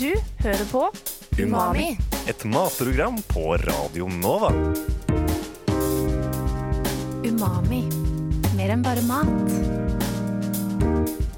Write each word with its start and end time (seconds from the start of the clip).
Du 0.00 0.14
hører 0.40 0.64
på 0.70 0.80
Umami. 1.36 1.90
Et 2.24 2.44
matprogram 2.48 3.18
på 3.28 3.42
Radio 3.60 4.06
Nova. 4.08 4.48
Umami. 7.20 7.82
Mer 8.56 8.72
enn 8.72 8.80
bare 8.80 9.04
mat. 9.04 9.28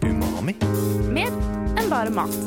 Umami. 0.07 0.55
Mer 1.11 1.35
enn 1.75 1.91
bare 1.91 2.15
mat. 2.15 2.39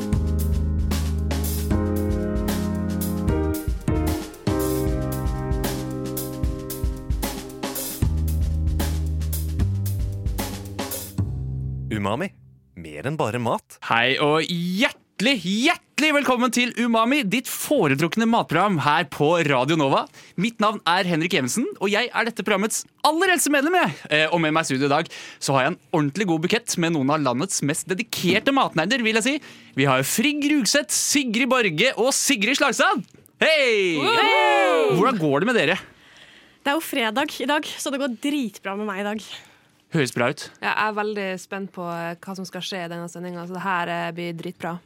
Umami. 11.92 12.32
Mer 12.80 13.10
enn 13.12 13.20
bare 13.20 13.42
mat. 13.50 13.82
Hei 13.90 14.14
og 14.16 14.40
hjertelig, 14.48 15.42
hjertelig 15.44 15.85
velkommen 15.96 16.52
til 16.52 16.74
Umami, 16.76 17.22
ditt 17.24 17.48
foretrukne 17.48 18.26
matprogram 18.28 18.76
her 18.84 19.06
på 19.08 19.30
Radio 19.48 19.76
Nova. 19.80 20.02
Mitt 20.36 20.60
navn 20.60 20.78
er 20.86 21.04
Henrik 21.08 21.32
Evensen, 21.32 21.64
og 21.80 21.88
jeg 21.88 22.10
er 22.12 22.24
dette 22.28 22.44
programmets 22.44 22.84
aller 23.02 23.32
eldste 23.32 23.50
medlem. 23.50 23.72
jeg. 23.74 23.94
Eh, 24.10 24.26
Og 24.30 24.38
med 24.40 24.52
meg 24.52 24.62
i 24.62 24.64
studio 24.66 24.86
i 24.86 24.92
dag 24.92 25.08
så 25.40 25.54
har 25.54 25.62
jeg 25.64 25.72
en 25.72 25.78
ordentlig 25.92 26.26
god 26.26 26.42
bukett 26.42 26.76
med 26.78 26.92
noen 26.92 27.10
av 27.10 27.20
landets 27.22 27.62
mest 27.62 27.88
dedikerte 27.88 28.52
matnerder, 28.52 29.02
vil 29.02 29.14
jeg 29.14 29.22
si. 29.24 29.40
Vi 29.74 29.84
har 29.84 30.02
Frigg 30.02 30.44
Rugseth, 30.44 30.92
Sigrid 30.92 31.48
Borge 31.48 31.94
og 31.96 32.12
Sigrid 32.12 32.56
Slagstad. 32.56 33.02
Hei! 33.40 33.96
Hvordan 34.92 35.18
går 35.18 35.40
det 35.40 35.46
med 35.46 35.56
dere? 35.56 35.78
Det 36.62 36.72
er 36.72 36.76
jo 36.76 36.80
fredag 36.84 37.32
i 37.40 37.46
dag, 37.46 37.64
så 37.64 37.90
det 37.90 38.00
går 38.00 38.20
dritbra 38.20 38.76
med 38.76 38.86
meg 38.86 39.00
i 39.00 39.06
dag. 39.08 39.22
Høres 39.94 40.12
bra 40.12 40.28
ut. 40.28 40.50
Jeg 40.60 40.74
er 40.76 40.92
veldig 40.92 41.40
spent 41.40 41.72
på 41.72 41.88
eh, 41.88 42.16
hva 42.20 42.36
som 42.36 42.44
skal 42.44 42.60
skje 42.60 42.84
i 42.84 42.90
denne 42.92 43.08
sendinga, 43.08 43.46
så 43.46 43.56
det 43.56 43.64
her 43.64 43.88
eh, 43.88 44.12
blir 44.12 44.36
dritbra. 44.36 44.76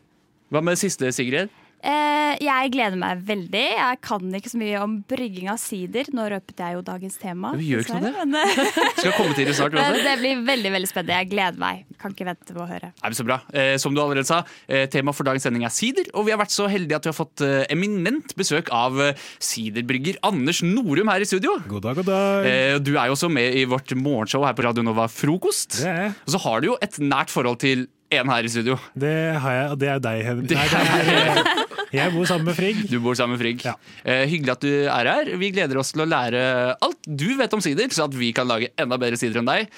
Hva 0.51 0.59
med 0.67 0.79
siste, 0.81 1.13
Sigrid? 1.15 1.51
Eh, 1.81 2.33
jeg 2.45 2.71
gleder 2.75 2.99
meg 3.01 3.21
veldig. 3.25 3.63
Jeg 3.73 3.99
kan 4.05 4.33
ikke 4.37 4.51
så 4.53 4.59
mye 4.61 4.81
om 4.83 4.97
brygging 5.09 5.47
av 5.49 5.61
sider. 5.63 6.11
Nå 6.13 6.27
røpet 6.29 6.59
jeg 6.61 6.75
jo 6.77 6.81
dagens 6.85 7.15
tema. 7.23 7.53
Du 7.57 7.63
gjør 7.65 7.87
ikke 7.87 8.01
noe 8.03 8.25
det. 8.35 8.43
Skal 8.99 9.15
komme 9.15 9.37
til 9.39 9.47
det 9.49 9.55
snart. 9.57 9.77
men 9.79 10.01
det 10.05 10.17
blir 10.21 10.43
veldig 10.49 10.73
veldig 10.75 10.91
spennende. 10.91 11.21
Jeg 11.23 11.31
gleder 11.31 11.63
meg. 11.63 11.85
Kan 12.03 12.13
ikke 12.17 12.27
vente 12.29 12.57
på 12.57 12.65
å 12.65 12.67
høre. 12.69 12.91
Nei, 12.99 13.13
så 13.17 13.25
bra. 13.29 13.39
Eh, 13.55 13.77
som 13.81 13.95
du 13.97 14.03
allerede 14.03 14.27
sa, 14.29 14.43
eh, 14.69 14.89
tema 14.93 15.15
for 15.17 15.29
dagens 15.31 15.47
sending 15.47 15.65
er 15.65 15.73
sider. 15.73 16.11
Og 16.13 16.27
vi 16.27 16.35
har 16.35 16.43
vært 16.43 16.53
så 16.53 16.67
heldige 16.69 16.99
at 16.99 17.07
vi 17.07 17.13
har 17.15 17.19
fått 17.21 17.47
eh, 17.47 17.63
eminent 17.73 18.35
besøk 18.37 18.69
av 18.75 18.99
eh, 19.07 19.23
siderbrygger 19.39 20.19
Anders 20.27 20.61
Norum 20.67 21.15
her 21.15 21.23
i 21.25 21.31
studio. 21.31 21.55
God 21.71 21.87
dag, 21.87 22.03
god 22.03 22.11
dag. 22.11 22.51
Eh, 22.51 22.75
du 22.83 22.93
er 22.97 23.09
jo 23.09 23.17
også 23.17 23.31
med 23.33 23.57
i 23.57 23.65
vårt 23.71 23.95
morgenshow 23.95 24.45
her 24.45 24.59
på 24.59 24.67
Radio 24.67 24.85
Nova 24.85 25.07
Frokost. 25.09 25.81
Det 25.81 25.97
er. 26.11 26.13
Og 26.27 26.35
så 26.37 26.43
har 26.45 26.61
du 26.61 26.73
jo 26.75 26.79
et 26.85 27.01
nært 27.01 27.33
forhold 27.33 27.63
til 27.65 27.87
en 28.11 28.31
her 28.33 28.47
i 28.47 28.51
studio. 28.51 28.77
Det 28.99 29.15
har 29.39 29.57
jeg, 29.57 29.67
og 29.73 29.81
det 29.81 29.91
er 29.93 30.01
deg, 30.03 30.23
Henrik. 30.27 30.49
Det 30.51 30.59
Nei, 30.59 30.67
det 31.07 31.19
er, 31.21 31.51
jeg 31.91 32.13
bor 32.15 32.27
sammen 32.29 32.47
med 32.47 32.57
Frigg. 32.59 32.83
Du 32.91 32.99
bor 33.03 33.17
sammen 33.19 33.35
med 33.35 33.43
Frigg. 33.43 33.63
Ja. 33.67 33.75
Eh, 34.05 34.25
hyggelig 34.31 34.53
at 34.55 34.67
du 34.67 34.71
er 34.71 35.11
her. 35.11 35.31
Vi 35.41 35.51
gleder 35.55 35.81
oss 35.81 35.91
til 35.95 36.05
å 36.05 36.09
lære 36.11 36.43
alt 36.79 37.07
du 37.07 37.29
vet 37.39 37.55
om 37.57 37.63
sider, 37.65 37.91
så 37.95 38.07
at 38.07 38.15
vi 38.15 38.31
kan 38.35 38.51
lage 38.51 38.71
enda 38.79 38.99
bedre 39.01 39.19
sider 39.19 39.41
enn 39.43 39.51
deg. 39.51 39.71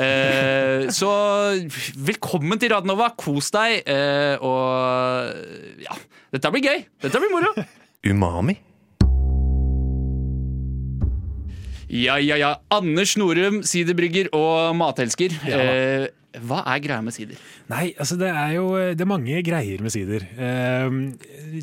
Eh, 0.00 0.88
så 1.00 1.10
velkommen 2.08 2.60
til 2.60 2.72
Radnova. 2.72 3.10
Kos 3.20 3.52
deg. 3.56 3.82
Eh, 3.88 4.36
og 4.40 5.84
ja, 5.84 5.98
dette 6.36 6.54
blir 6.56 6.68
gøy. 6.68 6.88
Dette 7.04 7.20
blir 7.20 7.36
moro. 7.36 7.52
Umami. 8.08 8.56
Ja, 11.88 12.18
ja, 12.20 12.36
ja. 12.36 12.52
Anders 12.72 13.14
Norum, 13.16 13.62
siderbrygger 13.64 14.28
og 14.36 14.76
matelsker. 14.76 15.32
Ja. 15.48 15.60
Eh, 15.64 16.08
hva 16.46 16.60
er 16.74 16.80
greia 16.84 17.02
med 17.04 17.14
sider? 17.16 17.38
Nei, 17.70 17.94
altså 17.98 18.16
det 18.20 18.28
er 18.30 18.52
jo 18.56 18.66
det 18.94 19.04
er 19.04 19.10
mange 19.10 19.40
greier 19.46 19.82
med 19.84 19.92
sider. 19.94 20.26
Ehm, 20.38 21.00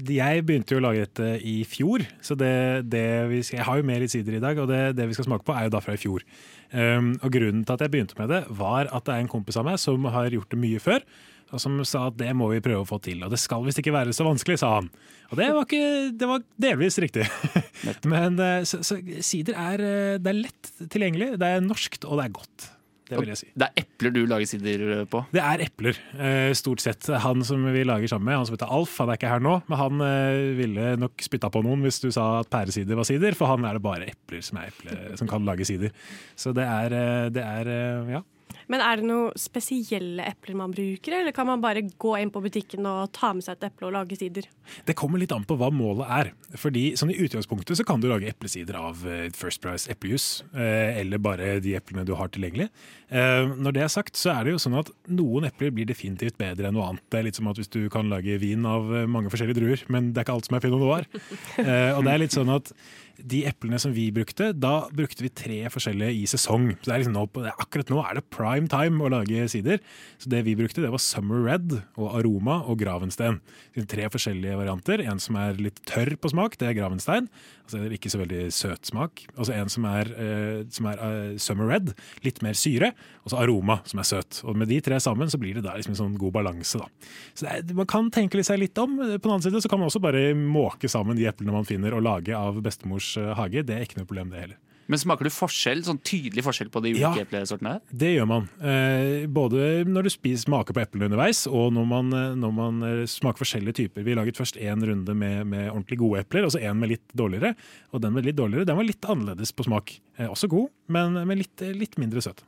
Jeg 0.07 0.45
begynte 0.47 0.75
jo 0.75 0.81
å 0.81 0.85
lage 0.87 1.05
dette 1.05 1.29
i 1.45 1.57
fjor, 1.69 2.03
så 2.21 2.35
det, 2.39 2.51
det 2.91 3.05
vi 3.31 3.41
skal, 3.45 3.59
jeg 3.61 3.67
har 3.69 3.77
jo 3.81 3.87
med 3.87 4.01
litt 4.03 4.13
sider 4.15 4.37
i 4.37 4.43
dag, 4.43 4.57
og 4.63 4.67
det, 4.71 4.81
det 4.97 5.07
vi 5.09 5.15
skal 5.17 5.29
smake 5.29 5.45
på 5.47 5.55
er 5.55 5.67
jo 5.69 5.75
da 5.77 5.83
fra 5.85 5.95
i 5.95 6.01
fjor. 6.01 6.25
Ehm, 6.73 7.15
Og 7.23 7.31
Grunnen 7.35 7.63
til 7.65 7.73
at 7.77 7.85
jeg 7.85 7.93
begynte 7.93 8.17
med 8.19 8.29
det, 8.33 8.43
var 8.49 8.89
at 8.91 9.05
det 9.07 9.15
er 9.15 9.23
en 9.25 9.31
kompis 9.31 9.57
av 9.61 9.65
meg 9.67 9.79
som 9.81 10.05
har 10.11 10.29
gjort 10.33 10.51
det 10.51 10.59
mye 10.61 10.81
før, 10.83 11.05
og 11.53 11.61
som 11.61 11.77
sa 11.85 12.07
at 12.09 12.15
det 12.17 12.31
må 12.35 12.47
vi 12.49 12.57
prøve 12.65 12.81
å 12.81 12.87
få 12.89 12.97
til. 13.05 13.21
Og 13.23 13.29
det 13.31 13.37
skal 13.39 13.61
visst 13.63 13.77
ikke 13.79 13.93
være 13.93 14.11
så 14.17 14.25
vanskelig, 14.25 14.57
sa 14.59 14.71
han. 14.79 14.87
Og 15.29 15.37
det 15.39 15.45
var, 15.53 15.67
ikke, 15.67 16.11
det 16.17 16.27
var 16.29 16.41
delvis 16.59 16.97
riktig. 16.99 17.27
Men 18.11 18.39
eh, 18.41 18.63
så, 18.67 18.81
så 18.83 18.97
sider 19.23 19.53
er, 19.53 19.83
eh, 19.85 20.17
er 20.17 20.39
lett 20.41 20.71
tilgjengelig, 20.91 21.35
det 21.39 21.47
er 21.55 21.63
norskt, 21.63 22.03
og 22.09 22.17
det 22.19 22.25
er 22.25 22.33
godt. 22.41 22.65
Det 23.05 23.19
vil 23.19 23.29
jeg 23.29 23.37
si. 23.37 23.47
Det 23.53 23.67
er 23.67 23.83
epler 23.83 24.13
du 24.15 24.21
lager 24.25 24.49
sider 24.49 24.83
på. 25.11 25.21
Det 25.33 25.41
er 25.43 25.61
epler, 25.67 25.97
eh, 26.17 26.51
stort 26.57 26.81
sett. 26.81 27.05
Han 27.21 27.43
som 27.45 27.61
vi 27.69 27.83
lager 27.85 28.09
sammen 28.09 28.25
med, 28.31 28.39
han 28.39 28.47
som 28.49 28.57
heter 28.57 28.71
Alf, 28.73 28.95
han 28.97 29.11
er 29.13 29.19
ikke 29.19 29.29
her 29.29 29.43
nå, 29.45 29.59
men 29.69 29.81
han 29.81 30.05
eh, 30.07 30.53
ville 30.57 30.87
nok 31.01 31.25
spytta 31.25 31.51
på 31.53 31.61
noen 31.65 31.85
hvis 31.85 32.01
du 32.01 32.09
sa 32.13 32.39
at 32.41 32.49
pæresider 32.53 32.97
var 32.97 33.05
sider, 33.05 33.37
for 33.37 33.51
han 33.53 33.67
er 33.67 33.77
det 33.77 33.85
bare 33.85 34.09
epler 34.09 34.41
som, 34.45 34.57
er 34.57 34.73
eple, 34.73 34.97
som 35.21 35.29
kan 35.29 35.45
lage 35.45 35.67
sider. 35.69 35.93
Så 36.39 36.55
det 36.57 36.65
er, 36.65 36.97
eh, 36.97 37.27
det 37.35 37.45
er 37.45 37.69
eh, 37.75 38.15
ja. 38.17 38.23
Men 38.71 38.81
er 38.81 38.99
det 38.99 39.07
noen 39.07 39.35
spesielle 39.39 40.25
epler 40.25 40.57
man 40.57 40.73
bruker, 40.73 41.19
eller 41.19 41.35
kan 41.35 41.47
man 41.49 41.61
bare 41.63 41.83
gå 41.85 42.15
inn 42.19 42.31
på 42.33 42.41
butikken 42.43 42.87
og 42.89 43.11
ta 43.15 43.31
med 43.35 43.45
seg 43.45 43.57
et 43.59 43.67
eple 43.69 43.89
og 43.89 43.95
lage 43.95 44.17
sider? 44.19 44.47
Det 44.87 44.95
kommer 44.97 45.21
litt 45.21 45.33
an 45.35 45.45
på 45.45 45.57
hva 45.59 45.69
målet 45.73 46.09
er. 46.09 46.31
Fordi 46.57 46.85
sånn 46.97 47.13
I 47.13 47.19
utgangspunktet 47.25 47.77
så 47.77 47.85
kan 47.87 48.01
du 48.01 48.09
lage 48.09 48.29
eplesider 48.31 48.77
av 48.79 49.03
eh, 49.07 49.27
First 49.35 49.61
Price 49.63 49.91
eplejus, 49.91 50.43
eh, 50.55 50.97
eller 51.01 51.21
bare 51.21 51.55
de 51.63 51.75
eplene 51.77 52.05
du 52.07 52.15
har 52.17 52.31
tilgjengelig. 52.33 52.69
Eh, 53.09 53.53
Når 53.55 53.77
det 53.77 53.85
er 53.85 53.93
sagt, 53.93 54.17
så 54.17 54.33
er 54.33 54.45
det 54.47 54.55
jo 54.55 54.63
sånn 54.65 54.79
at 54.81 54.91
noen 55.11 55.49
epler 55.51 55.73
blir 55.75 55.89
definitivt 55.89 56.39
bedre 56.41 56.69
enn 56.69 56.77
noe 56.77 56.89
annet. 56.89 57.05
Det 57.11 57.21
er 57.21 57.29
litt 57.29 57.37
som 57.39 57.51
at 57.51 57.61
hvis 57.61 57.71
du 57.71 57.83
kan 57.93 58.09
lage 58.11 58.39
vin 58.41 58.65
av 58.65 58.89
mange 59.11 59.29
forskjellige 59.33 59.59
druer, 59.61 59.85
men 59.93 60.11
det 60.13 60.21
er 60.23 60.27
ikke 60.27 60.37
alt 60.39 60.49
som 60.49 60.57
er 60.57 60.65
pinot 60.65 60.81
noir. 60.81 61.09
Og 61.95 62.01
det 62.05 62.11
er 62.11 62.21
litt 62.21 62.35
sånn 62.35 62.49
at 62.53 62.73
de 63.17 63.41
eplene 63.49 63.79
som 63.81 63.93
vi 63.95 64.07
brukte, 64.13 64.51
da 64.53 64.87
brukte 64.93 65.23
vi 65.23 65.31
tre 65.33 65.59
forskjellige 65.71 66.15
i 66.19 66.25
sesong. 66.29 66.71
Så 66.79 66.89
det 66.89 66.93
er 66.95 67.03
liksom 67.03 67.15
nå, 67.15 67.25
akkurat 67.53 67.91
nå 67.91 68.01
er 68.03 68.17
det 68.17 68.25
prime 68.33 68.69
time 68.71 69.03
å 69.03 69.11
lage 69.13 69.47
sider. 69.51 69.81
Så 70.21 70.31
det 70.31 70.43
vi 70.47 70.55
brukte, 70.57 70.83
det 70.83 70.91
var 70.93 71.03
Summer 71.03 71.43
Red 71.45 71.77
og 71.95 72.09
Aroma 72.19 72.61
og 72.65 72.79
Gravenstein. 72.81 73.39
Er 73.75 73.87
tre 73.89 74.09
forskjellige 74.11 74.59
varianter. 74.59 75.03
En 75.05 75.21
som 75.23 75.37
er 75.39 75.59
litt 75.61 75.79
tørr 75.87 76.15
på 76.19 76.33
smak, 76.33 76.57
det 76.59 76.71
er 76.71 76.77
Gravenstein. 76.79 77.29
Altså 77.65 77.81
ikke 77.95 78.11
så 78.13 78.21
veldig 78.21 78.41
søt 78.53 78.91
smak. 78.91 79.23
Og 79.35 79.47
så 79.47 79.55
en 79.55 79.71
som 79.73 79.87
er, 79.89 80.11
eh, 80.21 80.59
som 80.75 80.89
er 80.91 81.01
eh, 81.07 81.37
Summer 81.41 81.71
Red, 81.71 81.95
litt 82.25 82.43
mer 82.45 82.57
syre. 82.59 82.91
Og 83.23 83.33
så 83.33 83.39
Aroma, 83.41 83.79
som 83.89 84.01
er 84.03 84.09
søt. 84.09 84.41
Og 84.45 84.57
med 84.59 84.69
de 84.69 84.81
tre 84.85 84.99
sammen 85.01 85.31
så 85.31 85.39
blir 85.41 85.57
det 85.57 85.65
da 85.65 85.73
liksom 85.77 85.95
en 85.95 86.01
sånn 86.03 86.19
god 86.21 86.35
balanse. 86.35 86.83
da. 86.83 86.89
Så 87.33 87.47
er, 87.49 87.63
Man 87.73 87.89
kan 87.89 88.11
tenke 88.13 88.43
seg 88.45 88.59
litt 88.61 88.77
om. 88.81 88.97
På 88.99 89.23
den 89.23 89.33
annen 89.37 89.47
side 89.47 89.63
så 89.63 89.71
kan 89.71 89.81
man 89.81 89.89
også 89.89 90.03
bare 90.03 90.27
måke 90.35 90.91
sammen 90.91 91.17
de 91.17 91.25
eplene 91.29 91.55
man 91.55 91.65
finner 91.67 91.95
og 91.95 92.05
lage 92.05 92.35
av 92.35 92.61
bestemors 92.65 93.04
eh, 93.21 93.33
hage. 93.37 93.63
Det 93.65 93.75
er 93.77 93.83
ikke 93.87 93.99
noe 94.01 94.09
problem, 94.09 94.31
det 94.33 94.41
heller. 94.43 94.61
Men 94.85 94.99
smaker 95.01 95.25
du 95.25 95.31
forskjell, 95.33 95.79
sånn 95.81 95.97
tydelig 96.05 96.43
forskjell 96.45 96.67
på 96.69 96.77
de 96.83 96.91
ulike 96.93 97.17
Ja. 97.17 97.23
eplesortene? 97.25 97.71
her? 97.73 97.81
Det 97.89 98.11
gjør 98.13 98.27
man. 98.29 98.43
Eh, 98.61 99.25
både 99.25 99.81
når 99.89 100.03
du 100.05 100.09
spiser, 100.13 100.43
smaker 100.45 100.77
på 100.77 100.83
eplene 100.83 101.07
underveis, 101.09 101.47
og 101.49 101.73
når 101.73 101.87
man, 101.89 102.13
eh, 102.13 102.35
når 102.37 102.53
man 102.53 102.83
smaker 103.09 103.41
forskjellige 103.41 103.79
typer. 103.81 104.03
Vi 104.05 104.13
laget 104.13 104.37
først 104.37 104.59
én 104.61 104.85
runde 104.85 105.15
med, 105.17 105.47
med 105.47 105.71
ordentlig 105.71 105.97
gode 105.97 106.19
epler, 106.21 106.45
og 106.45 106.51
så 106.53 106.61
én 106.61 106.77
med 106.77 106.89
litt 106.93 107.07
dårligere. 107.17 107.55
Og 107.93 108.01
den 108.01 108.13
med 108.13 108.25
litt 108.29 108.37
dårligere 108.37 108.65
den 108.69 108.77
var 108.77 108.85
litt 108.85 109.01
annerledes 109.01 109.51
på 109.57 109.65
smak. 109.65 109.95
Eh, 110.19 110.27
også 110.29 110.47
god, 110.53 110.69
men, 110.87 111.17
med 111.25 111.37
litt, 111.41 111.65
litt 111.73 111.97
mindre 111.97 112.21
søt. 112.21 112.43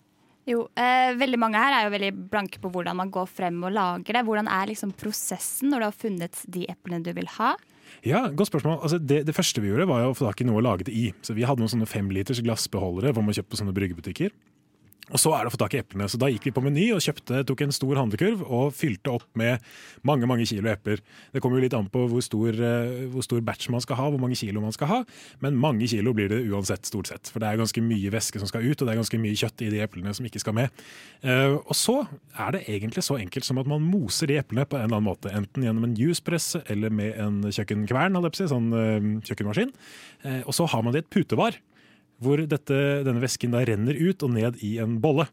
Jo, 0.48 0.70
eh, 0.78 1.12
veldig 1.18 1.40
mange 1.42 1.60
her 1.60 1.74
er 1.76 1.90
jo 1.90 1.96
veldig 1.98 2.30
blanke 2.30 2.62
på 2.62 2.70
hvordan 2.72 2.96
man 2.96 3.10
går 3.12 3.26
frem 3.28 3.58
og 3.68 3.74
lager 3.74 4.14
det. 4.14 4.22
Hvordan 4.30 4.48
er 4.48 4.70
liksom 4.70 4.94
prosessen 4.96 5.74
når 5.74 5.80
du 5.80 5.88
har 5.90 5.98
funnet 6.06 6.46
de 6.48 6.68
eplene 6.72 7.04
du 7.04 7.12
vil 7.18 7.28
ha? 7.40 7.56
Ja, 8.06 8.28
godt 8.30 8.52
spørsmål. 8.52 8.80
Altså, 8.82 9.00
det, 9.00 9.24
det 9.28 9.36
første 9.36 9.64
vi 9.64 9.72
gjorde, 9.72 9.88
var 9.90 10.06
å 10.08 10.16
få 10.18 10.28
tak 10.28 10.42
i 10.44 10.48
noe 10.48 10.62
å 10.62 10.66
lage 10.66 10.88
det 10.88 10.96
i. 10.96 11.08
Så 11.26 11.36
vi 11.38 11.46
hadde 11.48 11.64
noen 11.64 11.74
sånne 11.74 11.90
femliters 11.90 12.44
glassbeholdere 12.46 13.14
hvor 13.16 13.26
man 13.26 13.36
kjøpte 13.36 13.54
på 13.54 13.62
sånne 13.62 13.76
bryggebutikker. 13.78 14.36
Og 15.08 15.22
så 15.22 15.32
er 15.32 15.46
det 15.46 15.52
å 15.52 15.54
få 15.54 15.60
tak 15.62 15.76
i 15.78 15.80
eplene. 15.80 16.08
Så 16.12 16.20
da 16.20 16.28
gikk 16.28 16.50
vi 16.50 16.54
på 16.56 16.62
Meny 16.64 16.90
og 16.92 17.04
kjøpte, 17.04 17.40
tok 17.48 17.62
en 17.64 17.74
stor 17.76 18.00
handlekurv 18.00 18.42
og 18.44 18.74
fylte 18.76 19.14
opp 19.16 19.28
med 19.40 19.64
mange 20.08 20.28
mange 20.28 20.48
kilo 20.50 20.68
epler. 20.72 21.00
Det 21.32 21.40
kommer 21.44 21.60
jo 21.60 21.64
litt 21.64 21.76
an 21.78 21.88
på 21.92 22.04
hvor 22.12 22.24
stor, 22.26 22.52
eh, 22.52 23.06
hvor 23.14 23.24
stor 23.24 23.44
batch 23.48 23.70
man 23.72 23.84
skal 23.84 24.00
ha, 24.02 24.10
hvor 24.12 24.20
mange 24.20 24.36
kilo 24.40 24.64
man 24.64 24.76
skal 24.76 24.92
ha. 24.92 24.98
Men 25.44 25.60
mange 25.64 25.88
kilo 25.88 26.12
blir 26.16 26.28
det 26.32 26.42
uansett, 26.52 26.90
stort 26.90 27.12
sett. 27.12 27.32
For 27.32 27.40
det 27.40 27.48
er 27.48 27.62
ganske 27.62 27.84
mye 27.84 28.12
væske 28.12 28.42
som 28.42 28.52
skal 28.52 28.68
ut, 28.68 28.76
og 28.76 28.84
det 28.84 28.96
er 28.96 29.00
ganske 29.00 29.22
mye 29.24 29.40
kjøtt 29.40 29.64
i 29.64 29.72
de 29.72 29.80
eplene 29.86 30.16
som 30.18 30.28
ikke 30.28 30.44
skal 30.44 30.58
med. 30.60 30.84
Eh, 31.24 31.56
og 31.56 31.76
så 31.78 32.02
er 32.36 32.58
det 32.58 32.66
egentlig 32.68 33.06
så 33.08 33.20
enkelt 33.22 33.48
som 33.48 33.64
at 33.64 33.72
man 33.72 33.88
moser 33.88 34.28
de 34.28 34.42
eplene 34.42 34.68
på 34.68 34.76
en 34.76 34.90
eller 34.90 35.00
annen 35.00 35.08
måte. 35.08 35.32
Enten 35.32 35.64
gjennom 35.64 35.88
en 35.88 35.96
juicepresse 35.96 36.66
eller 36.68 36.92
med 36.92 37.16
en 37.16 37.40
kjøkkenkvern, 37.48 38.20
sånn 38.44 38.70
eh, 38.76 39.10
kjøkkenmaskin. 39.24 39.72
Og 40.44 40.54
så 40.56 40.66
har 40.68 40.84
man 40.84 40.92
det 40.92 41.06
i 41.06 41.06
et 41.06 41.12
putevar 41.14 41.56
hvor 42.24 42.42
dette, 42.50 42.78
denne 43.06 43.22
væsken 43.22 43.54
da 43.54 43.64
renner 43.68 43.98
ut 43.98 44.24
og 44.26 44.34
ned 44.34 44.60
i 44.66 44.78
en 44.84 44.98
bolle. 45.04 45.28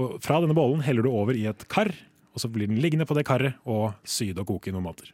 Og 0.00 0.18
Fra 0.24 0.40
denne 0.42 0.56
bollen 0.56 0.82
heller 0.86 1.06
du 1.06 1.12
over 1.12 1.36
i 1.36 1.46
et 1.50 1.66
kar, 1.70 1.92
og 2.34 2.42
så 2.42 2.50
blir 2.50 2.70
den 2.70 2.80
liggende 2.82 3.06
på 3.06 3.16
det 3.18 3.26
karret 3.28 3.58
og 3.68 3.92
syde 4.06 4.42
og 4.42 4.52
koke 4.54 4.70
i 4.70 4.74
noen 4.74 4.88
måneder. 4.88 5.12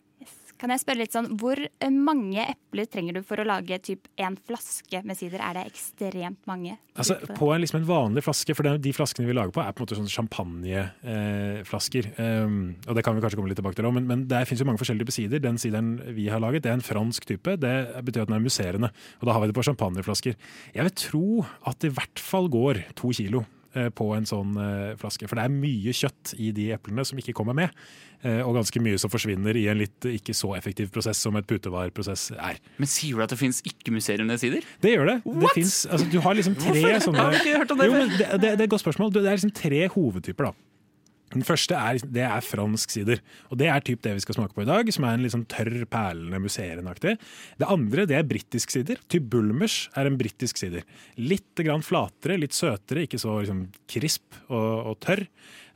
Kan 0.60 0.72
jeg 0.72 0.80
spørre 0.82 1.02
litt 1.02 1.14
sånn, 1.14 1.28
Hvor 1.40 1.60
eh, 1.60 1.92
mange 1.92 2.42
epler 2.42 2.88
trenger 2.88 3.18
du 3.18 3.22
for 3.26 3.40
å 3.40 3.46
lage 3.46 3.78
typ 3.84 4.08
en 4.20 4.38
flaske 4.48 5.02
med 5.06 5.18
sider? 5.18 5.42
Er 5.44 5.58
det 5.58 5.66
ekstremt 5.70 6.40
mange? 6.48 6.76
Altså, 6.96 7.18
på 7.36 7.50
en, 7.52 7.60
liksom 7.60 7.82
en 7.82 7.88
vanlig 7.88 8.24
flaske, 8.24 8.56
for 8.56 8.78
de 8.80 8.92
flaskene 8.96 9.28
vi 9.28 9.36
lager 9.36 9.52
på, 9.52 9.60
er 9.60 9.74
på 9.76 9.82
en 9.82 9.86
måte 9.86 9.98
sånn 9.98 10.12
champagneflasker. 10.12 12.08
Eh, 12.16 12.38
um, 12.46 12.60
og 12.86 12.96
det 12.96 13.04
kan 13.04 13.16
vi 13.16 13.24
kanskje 13.24 13.40
komme 13.40 13.52
litt 13.52 13.60
tilbake 13.60 13.76
til, 13.76 13.90
men, 13.92 14.08
men 14.08 14.24
det 14.30 14.46
finnes 14.48 14.64
jo 14.64 14.68
mange 14.70 14.80
forskjellige 14.80 15.04
typer 15.04 15.18
sider. 15.18 15.44
Den 15.44 15.60
sideren 15.60 15.96
vi 16.16 16.30
har 16.32 16.40
laget, 16.42 16.64
det 16.64 16.72
er 16.72 16.78
en 16.80 16.86
fransk 16.86 17.28
type. 17.28 17.58
Det 17.60 17.74
betyr 18.06 18.24
at 18.24 18.32
den 18.32 18.38
er 18.38 18.46
musserende. 18.46 18.92
Og 19.20 19.28
da 19.28 19.36
har 19.36 19.44
vi 19.44 19.52
det 19.52 19.58
på 19.58 19.66
champagneflasker. 19.68 20.40
Jeg 20.76 20.88
vil 20.88 20.96
tro 21.02 21.28
at 21.68 21.82
det 21.82 21.92
i 21.92 21.98
hvert 22.00 22.22
fall 22.22 22.48
går 22.52 22.86
to 22.96 23.12
kilo 23.16 23.44
på 23.94 24.08
en 24.16 24.26
sånn 24.28 24.56
eh, 24.60 24.96
flaske. 25.00 25.28
For 25.28 25.38
det 25.38 25.44
er 25.46 25.54
mye 25.54 25.92
kjøtt 25.96 26.34
i 26.40 26.50
de 26.56 26.70
eplene 26.76 27.04
som 27.06 27.18
ikke 27.20 27.34
kommer 27.36 27.56
med. 27.58 27.70
eh, 28.22 28.40
Og 28.46 28.54
ganske 28.56 28.80
mye 28.82 28.98
som 28.98 29.12
forsvinner 29.12 29.56
i 29.60 29.66
en 29.68 29.78
litt 29.78 30.08
ikke 30.10 30.34
så 30.34 30.54
effektiv 30.56 30.90
prosess 30.94 31.20
som 31.22 31.36
et 31.36 31.46
putevarprosess 31.46 32.30
er. 32.36 32.58
Men 32.80 32.88
sier 32.90 33.16
du 33.16 33.22
at 33.26 33.30
det 33.34 33.38
fins 33.40 33.62
ikke-musserende 33.68 34.38
sider? 34.40 34.64
Det 34.82 34.94
gjør 34.96 35.06
det. 35.12 35.18
det 35.24 35.52
finnes, 35.54 35.86
altså, 35.86 36.10
du 36.10 36.18
har 36.24 36.34
liksom 36.38 36.56
tre 36.58 36.72
Hvorfor? 36.80 37.04
sånne 37.10 37.26
Har 37.28 37.38
ikke 37.40 37.58
hørt 37.60 37.70
om 37.76 37.78
det 37.84 37.90
jo, 37.90 37.98
men 38.00 38.08
det, 38.16 38.30
det, 38.32 38.40
det 38.56 38.60
er 38.60 38.68
et 38.68 38.72
godt 38.76 38.84
spørsmål. 38.86 39.12
Det 39.12 39.24
er 39.26 39.36
liksom 39.38 39.54
tre 39.56 39.82
hovedtyper. 39.94 40.50
da. 40.50 40.65
Den 41.34 41.42
første 41.42 41.74
er, 41.74 41.98
det 42.14 42.22
er 42.22 42.44
fransk 42.44 42.92
sider. 42.94 43.20
Og 43.50 43.58
Det 43.58 43.66
er 43.66 43.82
typ 43.82 44.02
det 44.04 44.14
vi 44.14 44.22
skal 44.22 44.36
smake 44.38 44.54
på 44.54 44.62
i 44.62 44.68
dag, 44.68 44.88
som 44.94 45.04
er 45.04 45.16
en 45.16 45.24
litt 45.24 45.34
sånn 45.34 45.46
tørr, 45.50 45.82
perlende, 45.90 46.38
musserende-aktig. 46.44 47.16
Det 47.58 47.70
andre 47.72 48.06
det 48.06 48.18
er 48.20 48.28
britisk 48.28 48.70
sider. 48.70 49.00
Typ 49.10 49.26
Bulmers 49.32 49.88
er 49.98 50.06
en 50.06 50.18
britisk 50.20 50.60
sider. 50.62 50.86
Litt 51.18 51.58
grann 51.66 51.82
flatere, 51.82 52.38
litt 52.38 52.54
søtere, 52.54 53.08
ikke 53.08 53.18
så 53.18 53.40
liksom, 53.40 53.66
krisp 53.90 54.38
og, 54.46 54.92
og 54.92 54.98
tørr. 55.02 55.26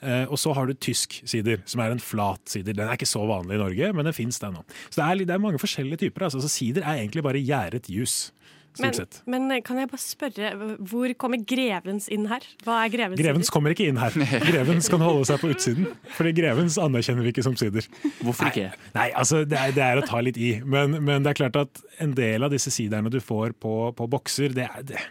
Eh, 0.01 0.25
og 0.31 0.39
så 0.41 0.55
har 0.57 0.71
du 0.71 0.79
tysk 0.79 1.19
sider, 1.29 1.61
som 1.69 1.83
er 1.83 1.93
en 1.93 2.03
flat 2.03 2.41
sider. 2.49 2.77
Den 2.77 2.87
er 2.87 2.97
ikke 2.97 3.11
så 3.11 3.25
vanlig 3.29 3.59
i 3.59 3.63
Norge, 3.65 3.93
men 3.97 4.07
den 4.07 4.17
fins 4.17 4.39
der 4.41 4.55
nå. 4.55 4.63
Så 4.89 5.01
det 5.01 5.09
er, 5.09 5.25
det 5.29 5.35
er 5.35 5.43
mange 5.43 5.61
forskjellige 5.61 6.07
typer. 6.07 6.29
Altså. 6.29 6.41
Så 6.45 6.53
sider 6.53 6.87
er 6.87 7.03
egentlig 7.03 7.27
bare 7.27 7.43
gjæret 7.43 7.91
juice. 7.91 8.31
Men, 8.79 8.95
men 9.27 9.63
kan 9.67 9.81
jeg 9.81 9.91
bare 9.91 10.01
spørre, 10.01 10.51
hvor 10.93 11.13
kommer 11.19 11.43
grevens 11.43 12.07
inn 12.13 12.29
her? 12.31 12.45
Hva 12.65 12.79
er 12.85 12.93
grevens 12.93 13.19
Grevens 13.21 13.49
sider? 13.49 13.55
kommer 13.57 13.75
ikke 13.75 13.89
inn 13.91 13.99
her. 14.01 14.15
Grevens 14.51 14.89
kan 14.93 15.03
holde 15.05 15.27
seg 15.29 15.43
på 15.43 15.51
utsiden. 15.51 15.91
Fordi 16.17 16.33
grevens 16.39 16.79
anerkjenner 16.81 17.27
vi 17.27 17.35
ikke 17.35 17.45
som 17.47 17.59
sider. 17.59 17.89
Hvorfor 18.23 18.53
ikke? 18.53 18.71
Nei, 18.95 19.11
altså 19.11 19.43
det 19.49 19.59
er, 19.59 19.75
det 19.77 19.85
er 19.85 20.01
å 20.01 20.07
ta 20.07 20.23
litt 20.23 20.39
i. 20.41 20.53
Men, 20.63 21.01
men 21.03 21.27
det 21.27 21.35
er 21.35 21.41
klart 21.43 21.59
at 21.61 21.83
en 22.01 22.15
del 22.17 22.47
av 22.47 22.55
disse 22.55 22.73
siderne 22.75 23.13
du 23.13 23.19
får 23.25 23.57
på, 23.61 23.75
på 23.99 24.11
bokser, 24.11 24.55
det 24.57 24.69
er, 24.71 24.87
det, 24.87 25.03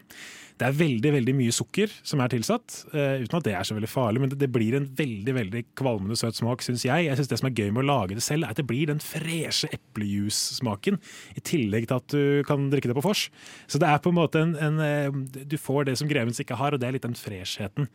det 0.60 0.68
er 0.68 0.76
veldig 0.76 1.12
veldig 1.16 1.36
mye 1.38 1.56
sukker 1.56 1.94
som 2.04 2.22
er 2.24 2.32
tilsatt. 2.34 2.82
uh, 2.94 3.18
uten 3.24 3.40
at 3.40 3.48
det 3.48 3.56
er 3.56 3.68
så 3.68 3.78
veldig 3.78 3.92
farlig, 3.92 4.24
men 4.24 4.34
det, 4.34 4.40
det 4.42 4.52
blir 4.52 4.76
en 4.78 4.88
veldig 5.00 5.36
veldig 5.40 5.64
kvalmende 5.80 6.20
søt 6.20 6.40
smak, 6.40 6.64
syns 6.66 6.86
jeg. 6.88 7.08
Jeg 7.08 7.20
synes 7.20 7.32
Det 7.32 7.42
som 7.42 7.50
er 7.50 7.58
gøy 7.58 7.72
med 7.72 7.86
å 7.86 7.90
lage 7.90 8.18
det 8.18 8.26
selv, 8.26 8.46
er 8.46 8.54
at 8.54 8.60
det 8.60 8.68
blir 8.68 8.92
den 8.92 9.00
freshe 9.04 9.72
eplejus-smaken. 9.76 11.00
I 11.40 11.46
tillegg 11.48 11.90
til 11.90 12.00
at 12.00 12.16
du 12.16 12.48
kan 12.48 12.70
drikke 12.72 12.92
det 12.92 12.98
på 13.00 13.08
vors. 13.08 13.30
Så 13.72 13.82
det 13.82 13.88
er 13.88 14.02
på 14.04 14.12
en 14.12 14.20
måte 14.20 14.44
en, 14.44 14.56
en 14.60 14.82
uh, 14.84 15.44
Du 15.48 15.58
får 15.60 15.88
det 15.90 16.00
som 16.00 16.12
grevens 16.12 16.42
ikke 16.44 16.60
har, 16.60 16.76
og 16.76 16.82
det 16.82 16.90
er 16.90 16.98
litt 16.98 17.08
den 17.08 17.18
freshheten. 17.18 17.88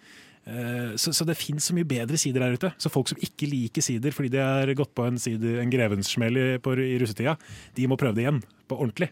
Eh, 0.47 0.97
Så, 0.97 1.13
så 1.13 1.25
det 1.25 1.39
finnes 1.41 1.65
så 1.65 1.75
mye 1.77 1.89
bedre 1.89 2.19
sider 2.21 2.45
der 2.45 2.57
ute. 2.59 2.73
Så 2.79 2.93
folk 2.93 3.09
som 3.11 3.21
ikke 3.21 3.49
liker 3.49 3.85
sider 3.85 4.15
fordi 4.15 4.35
de 4.37 4.43
har 4.45 4.73
gått 4.77 4.95
på 4.97 5.07
en, 5.09 5.17
en 5.17 5.73
grevenssmell 5.73 6.41
i, 6.41 6.49
i 6.61 6.97
russetida, 7.01 7.37
de 7.77 7.89
må 7.89 7.99
prøve 8.01 8.19
det 8.19 8.27
igjen. 8.27 8.43
På 8.69 8.79
ordentlig. 8.81 9.11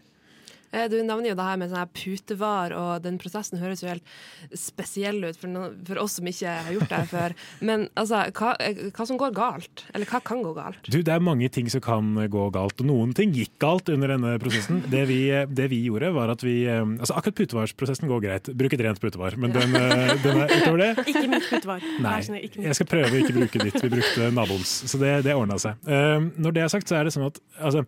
Eh, 0.73 0.87
Du 0.89 0.97
nevner 1.03 1.29
jo 1.31 1.35
det 1.37 1.45
her 1.47 1.59
med 1.61 1.69
sånn 1.71 1.81
her 1.83 1.91
putevar, 1.93 2.73
og 2.75 3.03
den 3.05 3.19
prosessen 3.21 3.61
høres 3.61 3.83
jo 3.83 3.91
helt 3.91 4.03
spesiell 4.57 5.21
ut 5.23 5.37
for, 5.39 5.51
noen, 5.53 5.77
for 5.87 6.01
oss 6.01 6.17
som 6.19 6.27
ikke 6.29 6.49
har 6.65 6.73
gjort 6.75 6.89
det 6.91 6.99
her 7.03 7.09
før. 7.11 7.35
Men 7.69 7.85
altså, 7.99 8.23
hva, 8.33 8.53
eh, 8.63 8.83
hva 8.93 9.07
som 9.09 9.19
går 9.21 9.35
galt? 9.37 9.85
Eller 9.93 10.09
hva 10.09 10.21
kan 10.25 10.41
gå 10.45 10.53
galt? 10.57 10.81
Du, 10.89 10.99
Det 11.03 11.13
er 11.13 11.23
mange 11.23 11.49
ting 11.53 11.69
som 11.71 11.83
kan 11.83 12.13
gå 12.31 12.47
galt, 12.55 12.81
og 12.81 12.89
noen 12.89 13.13
ting 13.17 13.33
gikk 13.35 13.55
galt 13.63 13.91
under 13.93 14.15
denne 14.15 14.35
prosessen. 14.41 14.81
Det 14.93 15.05
vi, 15.09 15.19
det 15.49 15.65
vi 15.71 15.79
gjorde, 15.87 16.11
var 16.13 16.29
at 16.33 16.43
vi 16.45 16.63
eh, 16.69 16.81
altså 16.83 17.15
Akkurat 17.17 17.37
putevarsprosessen 17.37 18.09
går 18.09 18.21
greit. 18.25 18.49
Bruk 18.57 18.73
et 18.75 18.83
rent 18.85 18.99
putevar. 19.01 19.37
Men 19.39 19.53
den, 19.55 19.73
den 19.73 20.41
er 20.43 20.51
utover 20.57 20.81
det 20.81 20.89
Ikke 21.13 21.27
mitt 21.31 21.47
putevar. 21.49 21.85
Nei, 22.03 22.17
jeg 22.23 22.77
skal 22.77 22.89
prøve 22.89 23.11
å 23.13 23.21
ikke 23.21 23.35
bruke 23.37 23.63
ditt. 23.67 23.79
Vi 23.83 23.91
brukte 23.93 24.29
naboens, 24.35 24.73
så 24.89 24.99
det, 25.01 25.13
det 25.27 25.35
ordna 25.37 25.57
seg. 25.61 25.79
Når 25.85 26.55
det 26.55 26.63
er 26.65 26.71
sagt, 26.73 26.89
så 26.91 26.97
er 26.99 27.07
det 27.07 27.13
sånn 27.15 27.27
at 27.29 27.39
altså, 27.59 27.83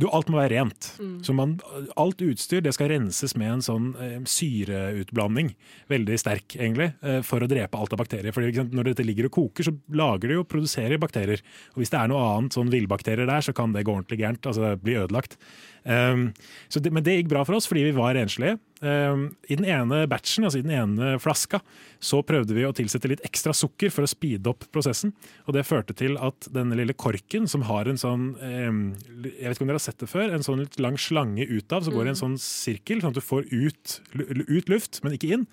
du, 0.00 0.06
alt 0.08 0.30
må 0.32 0.38
være 0.38 0.54
rent. 0.56 0.88
Så 1.24 1.34
man, 1.36 1.58
alt 2.00 2.22
utstyr 2.24 2.62
det 2.64 2.72
skal 2.72 2.88
renses 2.94 3.34
med 3.36 3.58
en 3.58 3.64
sånn 3.64 3.90
eh, 4.00 4.14
syreutblanding, 4.28 5.52
veldig 5.92 6.18
sterk 6.20 6.56
egentlig, 6.56 6.92
eh, 7.04 7.20
for 7.26 7.44
å 7.44 7.48
drepe 7.50 7.76
alt 7.76 7.92
av 7.92 8.00
bakterier. 8.00 8.32
Fordi, 8.32 8.48
eksempel 8.48 8.72
sant, 8.72 8.78
når 8.78 8.90
dette 8.92 9.06
ligger 9.06 9.28
og 9.28 9.36
koker, 9.36 9.68
så 9.68 9.74
lager 9.92 10.32
det 10.32 10.38
jo, 10.38 10.46
produserer 10.48 11.02
bakterier. 11.02 11.44
Og 11.74 11.82
hvis 11.82 11.92
det 11.92 12.00
er 12.00 12.12
noe 12.12 12.24
annet 12.30 12.56
sånn 12.56 12.72
villbakterier 12.72 13.28
der, 13.28 13.44
så 13.44 13.54
kan 13.56 13.76
det 13.76 13.84
gå 13.84 13.92
ordentlig 13.92 14.22
gærent. 14.22 14.48
altså 14.48 14.72
bli 14.80 14.96
ødelagt. 15.02 15.36
Um, 15.84 16.30
så 16.72 16.80
det, 16.80 16.92
men 16.94 17.04
det 17.04 17.18
gikk 17.18 17.32
bra 17.34 17.44
for 17.44 17.58
oss, 17.58 17.68
fordi 17.68 17.88
vi 17.90 17.96
var 17.96 18.16
renslige. 18.16 18.56
Um, 18.82 19.28
I 19.46 19.54
den 19.54 19.66
ene 19.70 20.00
batchen, 20.10 20.42
altså 20.42 20.58
i 20.58 20.64
den 20.64 20.72
ene 20.74 21.12
flaska, 21.22 21.60
så 22.02 22.18
prøvde 22.26 22.56
vi 22.56 22.64
å 22.66 22.72
tilsette 22.74 23.06
litt 23.12 23.22
ekstra 23.22 23.54
sukker 23.54 23.92
for 23.94 24.02
å 24.02 24.10
speede 24.10 24.50
opp 24.50 24.66
prosessen. 24.74 25.12
Og 25.46 25.54
det 25.54 25.62
førte 25.68 25.94
til 25.94 26.18
at 26.18 26.48
denne 26.50 26.74
lille 26.78 26.96
korken, 26.98 27.46
som 27.50 27.62
har 27.68 27.86
en 27.86 28.00
sånn 28.00 28.32
um, 28.42 28.80
Jeg 29.22 29.46
vet 29.46 29.54
ikke 29.54 29.68
om 29.68 29.70
dere 29.70 29.78
har 29.78 29.86
sett 29.86 30.02
det 30.02 30.10
før, 30.10 30.34
en 30.34 30.46
sånn 30.46 30.64
litt 30.64 30.80
lang 30.82 30.98
slange 30.98 31.46
ut 31.46 31.76
av, 31.76 31.86
så 31.86 31.94
går 31.94 32.10
i 32.10 32.14
en 32.16 32.22
sånn 32.24 32.34
sirkel, 32.42 33.04
sånn 33.04 33.14
at 33.14 33.22
du 33.22 33.24
får 33.24 33.46
ut, 33.52 34.00
ut 34.18 34.74
luft, 34.74 34.98
men 35.06 35.14
ikke 35.14 35.30
inn. 35.36 35.46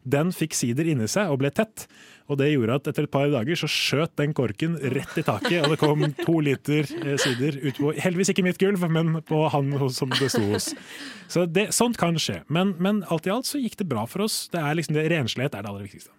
Den 0.00 0.32
fikk 0.32 0.56
sider 0.56 0.88
inni 0.88 1.08
seg 1.12 1.28
og 1.28 1.42
ble 1.42 1.50
tett. 1.52 1.84
Og 2.30 2.38
det 2.38 2.52
gjorde 2.52 2.76
at 2.78 2.88
etter 2.92 3.08
et 3.08 3.12
par 3.12 3.26
dager 3.32 3.58
så 3.58 3.68
skjøt 3.70 4.12
den 4.20 4.34
korken 4.36 4.76
rett 4.94 5.16
i 5.18 5.24
taket, 5.26 5.64
og 5.64 5.72
det 5.74 5.80
kom 5.80 6.04
to 6.20 6.36
liter 6.46 6.86
eh, 7.02 7.16
sider 7.18 7.58
ut 7.64 7.80
på 7.80 7.90
Heldigvis 7.98 8.30
ikke 8.30 8.44
mitt 8.46 8.60
gulv, 8.62 8.86
men 8.92 9.18
på 9.26 9.42
han 9.50 9.72
som 9.90 10.14
det 10.14 10.30
sto 10.30 10.44
hos. 10.52 10.70
Så 11.30 11.44
det, 11.50 11.70
sånt 11.74 11.98
kan 11.98 12.18
skje. 12.22 12.40
Men, 12.46 12.76
men 12.78 13.02
alt 13.10 13.26
i 13.26 13.34
alt 13.34 13.50
så 13.50 13.58
gikk 13.58 13.76
det 13.82 13.88
bra 13.90 14.06
for 14.10 14.28
oss. 14.28 14.44
Det 14.52 14.62
er 14.62 14.78
liksom 14.78 14.94
det, 14.94 15.08
Renslighet 15.10 15.58
er 15.58 15.66
det 15.66 15.72
aller 15.72 15.86
viktigste. 15.88 16.14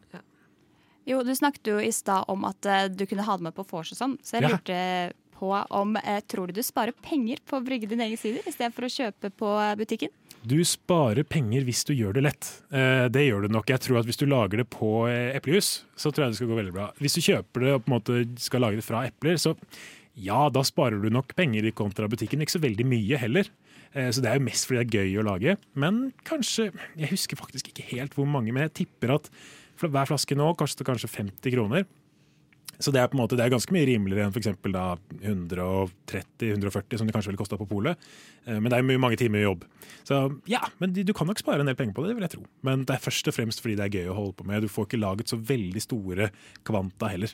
Jo, 1.07 1.23
Du 1.25 1.31
snakket 1.33 1.65
jo 1.65 1.79
i 1.81 1.89
stad 1.95 2.27
om 2.29 2.43
at 2.45 2.67
eh, 2.69 2.85
du 2.91 3.07
kunne 3.09 3.25
ha 3.25 3.39
det 3.39 3.47
med 3.47 3.55
på 3.57 3.65
vors 3.71 3.89
og 3.95 3.97
sånn, 3.97 4.19
så 4.21 4.37
jeg 4.37 4.51
Ja. 4.51 5.11
På 5.41 5.51
om 5.73 5.97
eh, 5.97 6.21
Tror 6.29 6.49
du 6.49 6.59
du 6.59 6.63
sparer 6.65 6.95
penger 7.05 7.41
på 7.47 7.57
å 7.57 7.65
brygge 7.65 7.89
din 7.91 8.03
egen 8.05 8.19
sider 8.19 8.45
istedenfor 8.45 8.87
å 8.87 8.91
kjøpe 8.93 9.31
på 9.37 9.53
eh, 9.61 9.75
butikken? 9.79 10.13
Du 10.41 10.57
sparer 10.65 11.25
penger 11.27 11.65
hvis 11.67 11.83
du 11.85 11.93
gjør 11.93 12.15
det 12.17 12.25
lett. 12.25 12.49
Eh, 12.73 13.05
det 13.13 13.27
gjør 13.27 13.45
du 13.45 13.55
nok. 13.55 13.69
Jeg 13.69 13.83
tror 13.83 14.01
at 14.01 14.09
Hvis 14.09 14.21
du 14.21 14.27
lager 14.29 14.61
det 14.61 14.67
på 14.73 15.07
eplejus, 15.09 15.83
så 15.93 16.09
tror 16.09 16.25
jeg 16.25 16.33
det 16.33 16.41
skal 16.41 16.51
gå 16.51 16.59
veldig 16.59 16.75
bra. 16.75 16.89
Hvis 17.01 17.17
du 17.17 17.25
kjøper 17.25 17.65
det 17.65 17.73
og 17.75 17.83
på 17.85 17.91
en 17.91 17.97
måte 17.97 18.21
skal 18.41 18.65
lage 18.65 18.81
det 18.81 18.85
fra 18.87 19.05
epler, 19.09 19.37
så 19.41 19.55
ja, 20.17 20.47
da 20.53 20.63
sparer 20.67 21.01
du 21.01 21.09
nok 21.13 21.35
penger 21.37 21.65
i 21.65 21.73
kontra 21.75 22.09
butikken. 22.11 22.41
Ikke 22.41 22.57
så 22.57 22.63
veldig 22.63 22.85
mye 22.89 23.19
heller. 23.21 23.47
Så 23.91 24.23
det 24.23 24.29
er 24.31 24.37
jo 24.39 24.45
mest 24.45 24.67
fordi 24.67 24.79
det 24.79 24.85
er 24.87 25.01
gøy 25.01 25.19
å 25.19 25.25
lage. 25.27 25.55
Men 25.75 26.13
kanskje 26.27 26.69
Jeg 26.99 27.11
husker 27.11 27.39
faktisk 27.39 27.71
ikke 27.71 27.87
helt 27.89 28.13
hvor 28.15 28.27
mange, 28.27 28.53
men 28.55 28.63
jeg 28.67 28.85
tipper 28.85 29.17
at 29.17 29.31
hver 29.81 30.09
flaske 30.09 30.37
nå 30.37 30.51
koster 30.59 30.87
kanskje 30.87 31.09
50 31.11 31.55
kroner. 31.55 31.87
Så 32.81 32.91
det 32.93 33.01
er 33.01 33.09
på 33.11 33.17
en 33.17 33.21
måte, 33.21 33.37
det 33.37 33.45
er 33.45 33.53
ganske 33.53 33.73
mye 33.75 33.87
rimeligere 33.87 34.27
enn 34.27 34.33
f.eks. 34.33 34.49
130-140, 35.21 36.97
som 36.97 37.07
det 37.07 37.13
kanskje 37.15 37.31
ville 37.31 37.41
kosta 37.41 37.59
på 37.59 37.69
polet. 37.69 37.99
Eh, 38.45 38.57
Men 38.57 38.69
det 38.71 38.79
er 38.79 38.87
mye, 38.87 39.01
mange 39.01 39.19
timer 39.21 39.41
i 39.41 39.45
jobb. 39.45 39.65
Så 40.07 40.13
ja, 40.49 40.63
men 40.81 40.95
du 40.97 41.13
kan 41.17 41.29
nok 41.29 41.41
spare 41.41 41.61
en 41.61 41.69
del 41.69 41.77
penger 41.77 41.95
på 41.97 42.03
det, 42.03 42.11
det 42.11 42.17
vil 42.19 42.27
jeg 42.27 42.35
tro. 42.37 42.45
Men 42.67 42.85
det 42.87 42.97
er 42.97 43.05
først 43.05 43.29
og 43.29 43.37
fremst 43.37 43.61
fordi 43.63 43.77
det 43.79 43.85
er 43.87 43.97
gøy 44.01 44.11
å 44.11 44.17
holde 44.17 44.37
på 44.39 44.47
med. 44.49 44.65
Du 44.65 44.71
får 44.71 44.89
ikke 44.89 45.03
laget 45.03 45.31
så 45.31 45.37
veldig 45.37 45.83
store 45.83 46.31
kvanta 46.67 47.11
heller. 47.13 47.31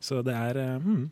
Så 0.00 0.22
det 0.24 0.36
er 0.36 0.80
mm. 0.80 1.04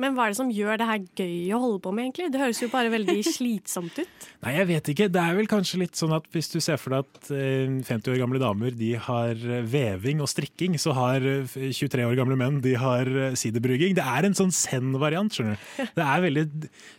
Men 0.00 0.16
hva 0.16 0.26
er 0.26 0.34
det 0.34 0.38
som 0.38 0.50
gjør 0.52 0.80
det 0.80 0.86
her 0.88 1.04
gøy 1.16 1.54
å 1.56 1.60
holde 1.62 1.80
på 1.84 1.92
med, 1.96 2.08
egentlig? 2.08 2.28
Det 2.32 2.40
høres 2.42 2.60
jo 2.60 2.68
bare 2.72 2.92
veldig 2.92 3.16
slitsomt 3.38 3.96
ut. 4.00 4.26
Nei, 4.44 4.52
jeg 4.58 4.68
vet 4.68 4.90
ikke. 4.92 5.08
Det 5.12 5.22
er 5.22 5.36
vel 5.38 5.48
kanskje 5.50 5.80
litt 5.80 5.96
sånn 5.98 6.14
at 6.16 6.26
hvis 6.34 6.50
du 6.52 6.58
ser 6.64 6.80
for 6.80 6.92
deg 6.96 7.06
at 7.06 7.30
eh, 7.32 7.76
50 7.86 8.12
år 8.12 8.20
gamle 8.20 8.40
damer 8.42 8.76
de 8.76 8.92
har 9.06 9.32
eh, 9.40 9.62
veving 9.66 10.20
og 10.24 10.30
strikking, 10.30 10.76
så 10.80 10.92
har 10.96 11.24
eh, 11.24 11.56
23 11.72 12.04
år 12.06 12.16
gamle 12.18 12.36
menn 12.40 12.60
de 12.64 12.74
har 12.80 13.08
eh, 13.08 13.36
siderbrygging. 13.38 13.96
Det 13.96 14.04
er 14.04 14.28
en 14.28 14.36
sånn 14.36 14.52
zen-variant, 14.54 15.32
skjønner 15.32 15.56
du. 15.56 15.94
Det 15.96 16.06
er 16.06 16.26
veldig 16.26 16.46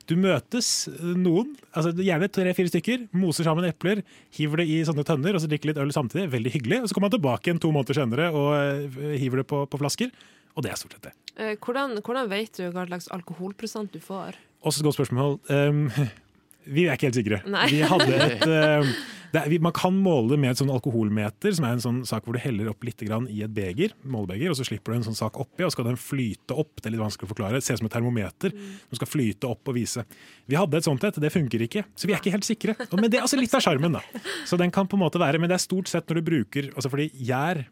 Du 0.09 0.15
møtes 0.19 0.71
eh, 0.91 1.11
noen, 1.17 1.53
altså 1.73 1.93
gjerne 1.93 2.31
tre-fire 2.33 2.73
stykker, 2.73 3.05
moser 3.17 3.47
sammen 3.47 3.67
epler, 3.69 4.01
hiver 4.37 4.63
det 4.63 4.69
i 4.73 4.81
sånne 4.87 5.05
tønner 5.07 5.37
og 5.37 5.43
så 5.43 5.51
drikker 5.51 5.71
litt 5.71 5.81
øl 5.81 5.93
samtidig. 5.93 6.31
Veldig 6.33 6.55
hyggelig. 6.57 6.81
Og 6.81 6.89
så 6.89 6.97
kommer 6.97 7.11
man 7.11 7.17
tilbake 7.19 7.49
igjen 7.51 7.61
to 7.61 7.71
måneder 7.75 8.01
senere 8.01 8.31
og 8.33 8.49
eh, 8.57 9.13
hiver 9.21 9.43
det 9.43 9.47
på, 9.53 9.61
på 9.69 9.81
flasker. 9.83 10.11
Og 10.57 10.65
det 10.65 10.73
er 10.73 10.79
stort 10.79 10.97
sett 10.97 11.09
det. 11.09 11.15
Eh, 11.37 11.53
Hvordan, 11.61 11.99
hvordan 12.01 12.31
vet 12.31 12.57
du 12.57 12.65
hva 12.73 12.87
slags 12.89 13.11
alkoholprosent 13.13 13.93
du 13.93 14.01
får? 14.01 14.39
Også 14.65 14.81
et 14.81 14.89
godt 14.89 14.97
spørsmål. 14.97 15.37
Um, 15.53 15.85
vi 16.75 16.87
er 16.87 16.97
ikke 16.97 17.11
helt 17.11 17.21
sikre. 17.21 17.43
Et, 17.45 18.47
uh, 18.49 18.97
det 19.33 19.41
er, 19.43 19.53
man 19.61 19.75
kan 19.75 19.93
måle 19.93 20.31
det 20.31 20.37
med 20.39 20.53
et 20.53 20.59
sånn 20.61 20.71
alkoholmeter, 20.71 21.51
som 21.53 21.65
er 21.67 21.75
en 21.75 21.83
sånn 21.83 21.97
sak 22.07 22.25
hvor 22.25 22.37
du 22.37 22.39
heller 22.41 22.69
opp 22.71 22.85
litt 22.87 23.01
grann 23.03 23.27
i 23.31 23.41
et 23.43 23.51
beger, 23.53 23.91
målebeger, 24.07 24.53
og 24.53 24.57
så 24.57 24.65
slipper 24.67 24.93
du 24.93 25.01
en 25.01 25.07
sånn 25.09 25.17
sak 25.19 25.39
oppi, 25.41 25.65
og 25.65 25.69
så 25.69 25.75
skal 25.75 25.89
den 25.89 25.99
flyte 25.99 26.55
opp. 26.55 26.79
Det 26.79 26.87
er 26.87 26.95
litt 26.95 27.03
vanskelig 27.03 27.27
å 27.27 27.31
forklare. 27.33 27.59
Det 27.59 27.67
ser 27.67 27.77
ut 27.77 27.83
som 27.83 27.89
et 27.89 27.95
termometer 27.97 28.55
som 28.55 28.99
skal 29.01 29.11
flyte 29.11 29.49
opp 29.51 29.67
og 29.67 29.75
vise. 29.77 30.05
Vi 30.47 30.57
hadde 30.57 30.79
et 30.79 30.87
sånt 30.87 31.03
et, 31.07 31.19
det 31.21 31.33
funker 31.33 31.65
ikke, 31.67 31.83
så 31.91 32.09
vi 32.09 32.15
er 32.15 32.23
ikke 32.23 32.33
helt 32.37 32.47
sikre. 32.47 32.77
Men 32.95 33.11
det 33.11 33.19
er 33.19 33.27
altså 33.27 33.39
litt 33.39 33.53
av 33.57 33.65
sjarmen, 33.67 33.99
da. 33.99 34.23
Så 34.47 34.59
den 34.59 34.71
kan 34.73 34.87
på 34.87 34.97
en 34.97 35.03
måte 35.03 35.21
være, 35.21 35.43
men 35.43 35.51
det 35.51 35.59
er 35.59 35.65
stort 35.67 35.91
sett 35.91 36.07
når 36.07 36.21
du 36.21 36.27
bruker 36.31 36.71
altså 36.71 36.89
Fordi 36.93 37.09
gjær 37.27 37.65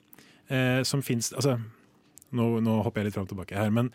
eh, 0.51 0.82
som 0.88 1.01
fins 1.06 1.32
altså, 1.34 1.56
nå, 2.38 2.48
nå 2.63 2.80
hopper 2.86 3.01
jeg 3.01 3.10
litt 3.10 3.18
fram 3.18 3.27
og 3.27 3.34
tilbake 3.34 3.58
her, 3.58 3.74
men 3.74 3.92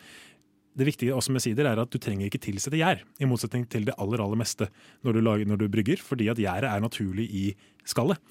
det 0.77 0.87
viktige 0.87 1.15
også 1.15 1.33
med 1.35 1.43
sider 1.43 1.67
er 1.67 1.81
at 1.81 1.91
du 1.91 1.99
trenger 1.99 2.29
ikke 2.29 2.39
tilsette 2.45 2.79
gjær, 2.79 3.01
i 3.19 3.27
motsetning 3.27 3.65
til 3.71 3.89
det 3.89 3.97
aller 3.99 4.23
aller 4.23 4.39
meste 4.39 4.69
når 5.03 5.17
du, 5.17 5.21
lager, 5.25 5.49
når 5.49 5.59
du 5.59 5.67
brygger, 5.71 5.99
fordi 6.03 6.29
at 6.31 6.39
gjæret 6.39 6.69
er 6.69 6.83
naturlig 6.83 7.27
i 7.27 7.45
skallet. 7.83 8.21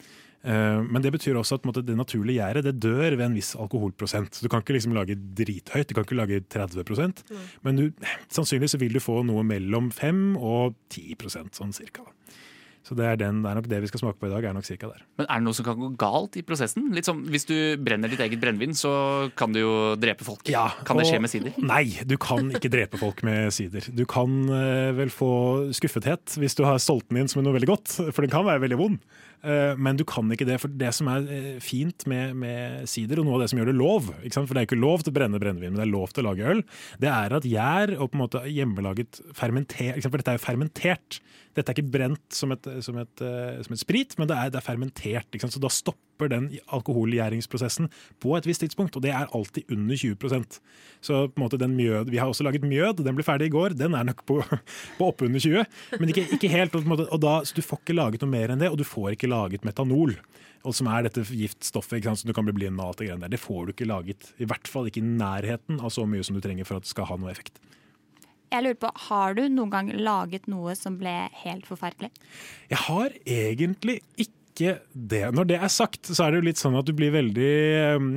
Eh, 0.41 0.81
Men 0.81 1.05
det 1.05 1.13
betyr 1.13 1.37
også 1.37 1.59
at 1.59 1.67
måte, 1.69 1.85
det 1.85 1.97
naturlige 1.99 2.41
gjæret 2.41 2.65
det 2.65 2.79
dør 2.81 3.17
ved 3.17 3.27
en 3.27 3.37
viss 3.37 3.53
alkoholprosent. 3.61 4.41
Du 4.41 4.49
kan 4.49 4.65
ikke 4.65 4.79
liksom 4.79 4.97
lage 4.97 5.17
drithøyt, 5.17 5.91
du 5.91 5.95
kan 5.95 6.07
ikke 6.07 6.17
lage 6.17 6.41
30 6.49 6.85
mm. 6.89 7.37
men 7.63 7.77
du, 7.77 7.91
sannsynligvis 8.33 8.73
så 8.77 8.81
vil 8.81 8.97
du 8.97 9.05
få 9.05 9.21
noe 9.23 9.45
mellom 9.45 9.91
5 9.93 10.37
og 10.39 10.79
10% 10.89 11.61
sånn 11.61 11.77
cirka. 11.77 12.09
da. 12.09 12.39
Så 12.87 12.97
det 12.97 13.05
er, 13.05 13.19
den, 13.21 13.43
det 13.45 13.51
er 13.51 13.59
nok 13.59 13.69
det 13.69 13.79
vi 13.85 13.89
skal 13.91 14.01
smake 14.03 14.19
på 14.21 14.29
i 14.29 14.33
dag. 14.33 14.47
er 14.49 14.55
nok 14.57 14.67
cirka 14.67 14.89
der. 14.89 15.03
Men 15.21 15.27
er 15.29 15.41
det 15.41 15.47
noe 15.47 15.57
som 15.57 15.67
kan 15.67 15.79
gå 15.79 15.91
galt 16.01 16.39
i 16.41 16.45
prosessen? 16.47 16.89
Litt 16.97 17.09
som 17.09 17.21
Hvis 17.29 17.45
du 17.49 17.55
brenner 17.81 18.11
ditt 18.11 18.23
eget 18.25 18.41
brennevin, 18.41 18.73
så 18.77 18.93
kan 19.37 19.53
du 19.53 19.61
jo 19.61 19.75
drepe 20.01 20.25
folk. 20.27 20.43
kan 20.49 21.01
det 21.01 21.07
skje 21.11 21.21
med 21.21 21.33
sider? 21.33 21.57
Nei, 21.61 21.85
du 22.09 22.17
kan 22.21 22.49
ikke 22.57 22.73
drepe 22.73 23.01
folk 23.01 23.23
med 23.27 23.53
sider. 23.55 23.85
Du 23.93 24.07
kan 24.09 24.33
eh, 24.49 24.91
vel 24.97 25.13
få 25.13 25.33
skuffethet 25.77 26.39
hvis 26.41 26.57
du 26.57 26.65
har 26.67 26.81
solgt 26.83 27.11
den 27.11 27.23
inn 27.23 27.31
som 27.31 27.45
noe 27.45 27.57
veldig 27.59 27.71
godt, 27.71 27.99
for 28.11 28.25
den 28.25 28.33
kan 28.33 28.49
være 28.49 28.65
veldig 28.65 28.81
vond. 28.81 28.99
Eh, 29.41 29.73
men 29.81 29.97
du 29.97 30.05
kan 30.09 30.29
ikke 30.33 30.47
det, 30.49 30.59
for 30.61 30.73
det 30.81 30.91
som 30.97 31.09
er 31.13 31.25
eh, 31.33 31.57
fint 31.65 32.05
med, 32.11 32.35
med 32.43 32.85
sider, 32.91 33.21
og 33.21 33.29
noe 33.29 33.39
av 33.39 33.45
det 33.45 33.51
som 33.53 33.61
gjør 33.61 33.71
det 33.71 33.79
lov, 33.79 34.11
for 34.11 34.53
det 34.53 34.63
er 34.63 34.69
ikke 34.69 34.81
lov 34.81 35.05
til 35.05 35.15
å 35.15 35.17
brenne 35.17 35.41
brennevin, 35.41 35.73
men 35.73 35.81
det 35.81 35.87
er 35.87 35.95
lov 35.95 36.13
til 36.13 36.25
å 36.25 36.29
lage 36.29 36.53
øl, 36.53 36.63
det 37.01 37.11
er 37.13 37.37
at 37.39 37.49
gjær 37.49 37.95
og 37.97 38.11
på 38.11 38.19
en 38.19 38.25
måte 38.25 38.45
hjemmelaget 38.51 39.23
fermentert, 39.37 40.03
for 40.05 40.21
dette 40.21 40.35
er 40.35 40.41
jo 40.41 40.45
fermentert. 40.45 41.21
Dette 41.57 41.73
er 41.73 41.81
ikke 41.81 41.97
brent 41.97 42.37
som 42.37 42.53
et, 42.55 42.69
som 42.85 43.01
et, 43.01 43.25
eh, 43.25 43.65
som 43.67 43.75
et 43.75 43.83
sprit, 43.83 44.15
men 44.21 44.29
det 44.31 44.37
er, 44.37 44.53
det 44.53 44.61
er 44.61 44.69
fermentert. 44.69 45.41
Så 45.41 45.63
da 45.63 45.73
stopper 45.73 46.10
den 46.29 46.51
alkoholgjæringsprosessen 46.69 47.89
på 48.21 48.37
et 48.37 48.47
visst 48.47 48.61
tidspunkt, 48.61 48.97
og 48.97 49.03
det 49.03 49.15
er 49.15 49.31
alltid 49.33 49.71
under 49.71 49.97
20% 49.97 50.61
Så 51.01 51.29
på 51.29 51.41
en 51.41 51.45
måte 51.45 51.59
den 51.59 51.77
mjød, 51.77 52.11
Vi 52.11 52.19
har 52.19 52.29
også 52.29 52.45
laget 52.45 52.63
mjød, 52.63 53.05
den 53.05 53.15
ble 53.15 53.25
ferdig 53.25 53.47
i 53.47 53.55
går. 53.55 53.71
Den 53.79 53.95
er 53.95 54.05
nok 54.05 54.27
på, 54.27 54.43
på 54.99 55.07
oppunder 55.07 55.41
20, 55.41 55.65
men 55.99 56.09
ikke, 56.09 56.27
ikke 56.37 56.49
helt. 56.49 56.75
Måte, 56.85 57.09
og 57.11 57.21
da, 57.21 57.41
så 57.45 57.55
du 57.55 57.63
får 57.63 57.81
ikke 57.81 57.97
laget 57.97 58.21
noe 58.21 58.31
mer 58.31 58.51
enn 58.51 58.61
det, 58.61 58.71
og 58.71 58.79
du 58.79 58.85
får 58.85 59.17
ikke 59.17 59.31
laget 59.31 59.65
metanol. 59.65 60.17
Og 60.61 60.77
som 60.77 60.91
er 60.93 61.07
dette 61.07 61.25
giftstoffet 61.25 62.05
som 62.05 62.29
du 62.29 62.35
kan 62.37 62.45
bli 62.45 62.53
blind 62.53 62.81
av. 62.81 62.93
alt 62.93 62.99
Det 63.01 63.09
greiene 63.09 63.25
der. 63.25 63.33
Det 63.33 63.41
får 63.41 63.67
du 63.67 63.73
ikke 63.73 63.89
laget. 63.89 64.33
I 64.39 64.49
hvert 64.49 64.69
fall 64.69 64.91
ikke 64.91 65.01
i 65.01 65.09
nærheten 65.09 65.81
av 65.81 65.93
så 65.95 66.05
mye 66.05 66.25
som 66.27 66.37
du 66.37 66.43
trenger 66.45 66.69
for 66.69 66.77
at 66.77 66.85
det 66.85 66.93
skal 66.93 67.09
ha 67.09 67.17
noe 67.17 67.33
effekt. 67.33 67.61
Jeg 68.51 68.65
lurer 68.67 68.81
på, 68.83 68.91
Har 69.09 69.35
du 69.39 69.45
noen 69.49 69.71
gang 69.71 69.93
laget 69.95 70.49
noe 70.51 70.75
som 70.75 70.99
ble 70.99 71.15
helt 71.45 71.69
forferdelig? 71.69 72.11
Jeg 72.69 72.83
har 72.89 73.15
egentlig 73.25 74.01
ikke 74.17 74.40
det. 74.61 75.25
Når 75.35 75.51
det 75.51 75.59
er 75.59 75.73
sagt, 75.73 76.07
så 76.07 76.25
er 76.25 76.33
det 76.33 76.41
jo 76.41 76.47
litt 76.51 76.61
sånn 76.61 76.79
at 76.79 76.87
du 76.89 76.95
blir 76.97 77.13
veldig 77.15 77.51
um, 77.99 78.09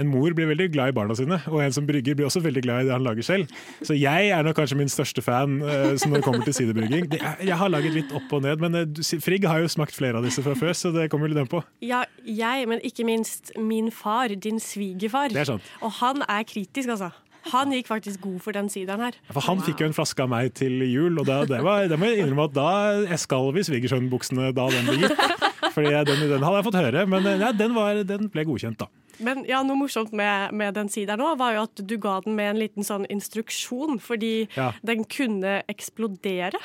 En 0.00 0.08
mor 0.08 0.32
blir 0.32 0.48
veldig 0.48 0.70
glad 0.72 0.92
i 0.92 0.94
barna 0.96 1.12
sine, 1.18 1.36
og 1.50 1.58
en 1.60 1.74
som 1.76 1.84
brygger 1.84 2.16
blir 2.16 2.24
også 2.28 2.40
veldig 2.40 2.62
glad 2.64 2.82
i 2.82 2.88
det 2.88 2.94
han 2.94 3.04
lager 3.04 3.26
selv. 3.26 3.50
Så 3.84 3.92
jeg 3.98 4.30
er 4.32 4.46
nok 4.46 4.56
kanskje 4.56 4.78
min 4.80 4.88
største 4.88 5.20
fan 5.24 5.58
uh, 5.60 5.92
når 5.92 6.14
det 6.16 6.24
kommer 6.24 6.46
til 6.46 6.56
sidebrygging. 6.56 7.10
Jeg 7.44 7.58
har 7.60 7.72
laget 7.72 7.98
litt 7.98 8.14
opp 8.16 8.32
og 8.38 8.46
ned, 8.46 8.64
men 8.64 8.78
uh, 8.80 9.16
Frigg 9.20 9.44
har 9.50 9.60
jo 9.60 9.72
smakt 9.72 9.96
flere 9.96 10.22
av 10.22 10.24
disse 10.24 10.44
fra 10.46 10.56
før, 10.56 10.72
så 10.72 10.94
det 10.94 11.10
kommer 11.12 11.28
litt 11.28 11.40
den 11.42 11.50
på. 11.50 11.60
Ja, 11.84 12.06
jeg, 12.24 12.70
men 12.70 12.80
ikke 12.86 13.04
minst 13.08 13.52
min 13.60 13.92
far, 13.92 14.32
din 14.32 14.62
svigerfar. 14.62 15.36
Er. 15.36 15.58
Og 15.84 15.98
han 16.00 16.24
er 16.24 16.48
kritisk, 16.48 16.96
altså. 16.96 17.12
Han 17.50 17.74
gikk 17.74 17.90
faktisk 17.90 18.22
god 18.24 18.38
for 18.44 18.56
den 18.56 18.70
sideren 18.72 19.04
her. 19.06 19.18
For 19.34 19.44
han 19.46 19.62
fikk 19.66 19.82
jo 19.82 19.90
en 19.90 19.96
flaske 19.96 20.24
av 20.24 20.30
meg 20.32 20.52
til 20.58 20.80
jul, 20.86 21.18
og 21.20 21.26
da, 21.28 21.42
det, 21.48 21.60
var, 21.66 21.86
det 21.90 21.98
må 22.00 22.10
jeg 22.10 22.24
innrømme 22.24 22.48
at 22.50 22.56
da 22.56 23.20
skalv 23.20 23.58
i 23.58 23.66
svigersønnbuksene 23.66 24.52
da 24.56 24.68
den 24.72 24.88
ble 24.88 24.98
gitt. 25.04 25.26
Fordi 25.74 25.92
den, 26.08 26.24
den 26.30 26.42
hadde 26.42 26.56
jeg 26.58 26.66
fått 26.70 26.80
høre, 26.80 27.06
men 27.10 27.28
ja, 27.40 27.52
den, 27.56 27.76
var, 27.76 28.02
den 28.06 28.30
ble 28.32 28.46
godkjent, 28.48 28.80
da. 28.82 28.90
Men 29.20 29.44
ja, 29.48 29.62
noe 29.66 29.76
morsomt 29.76 30.12
med, 30.16 30.52
med 30.56 30.74
den 30.78 30.88
sideren 30.92 31.20
òg, 31.24 31.36
var 31.40 31.54
jo 31.56 31.62
at 31.66 31.82
du 31.86 31.96
ga 32.00 32.18
den 32.24 32.36
med 32.38 32.54
en 32.54 32.60
liten 32.62 32.86
sånn 32.86 33.06
instruksjon, 33.12 33.98
fordi 34.02 34.48
Ja. 34.56 34.70
den 34.86 35.04
kunne 35.04 35.62
eksplodere. 35.70 36.58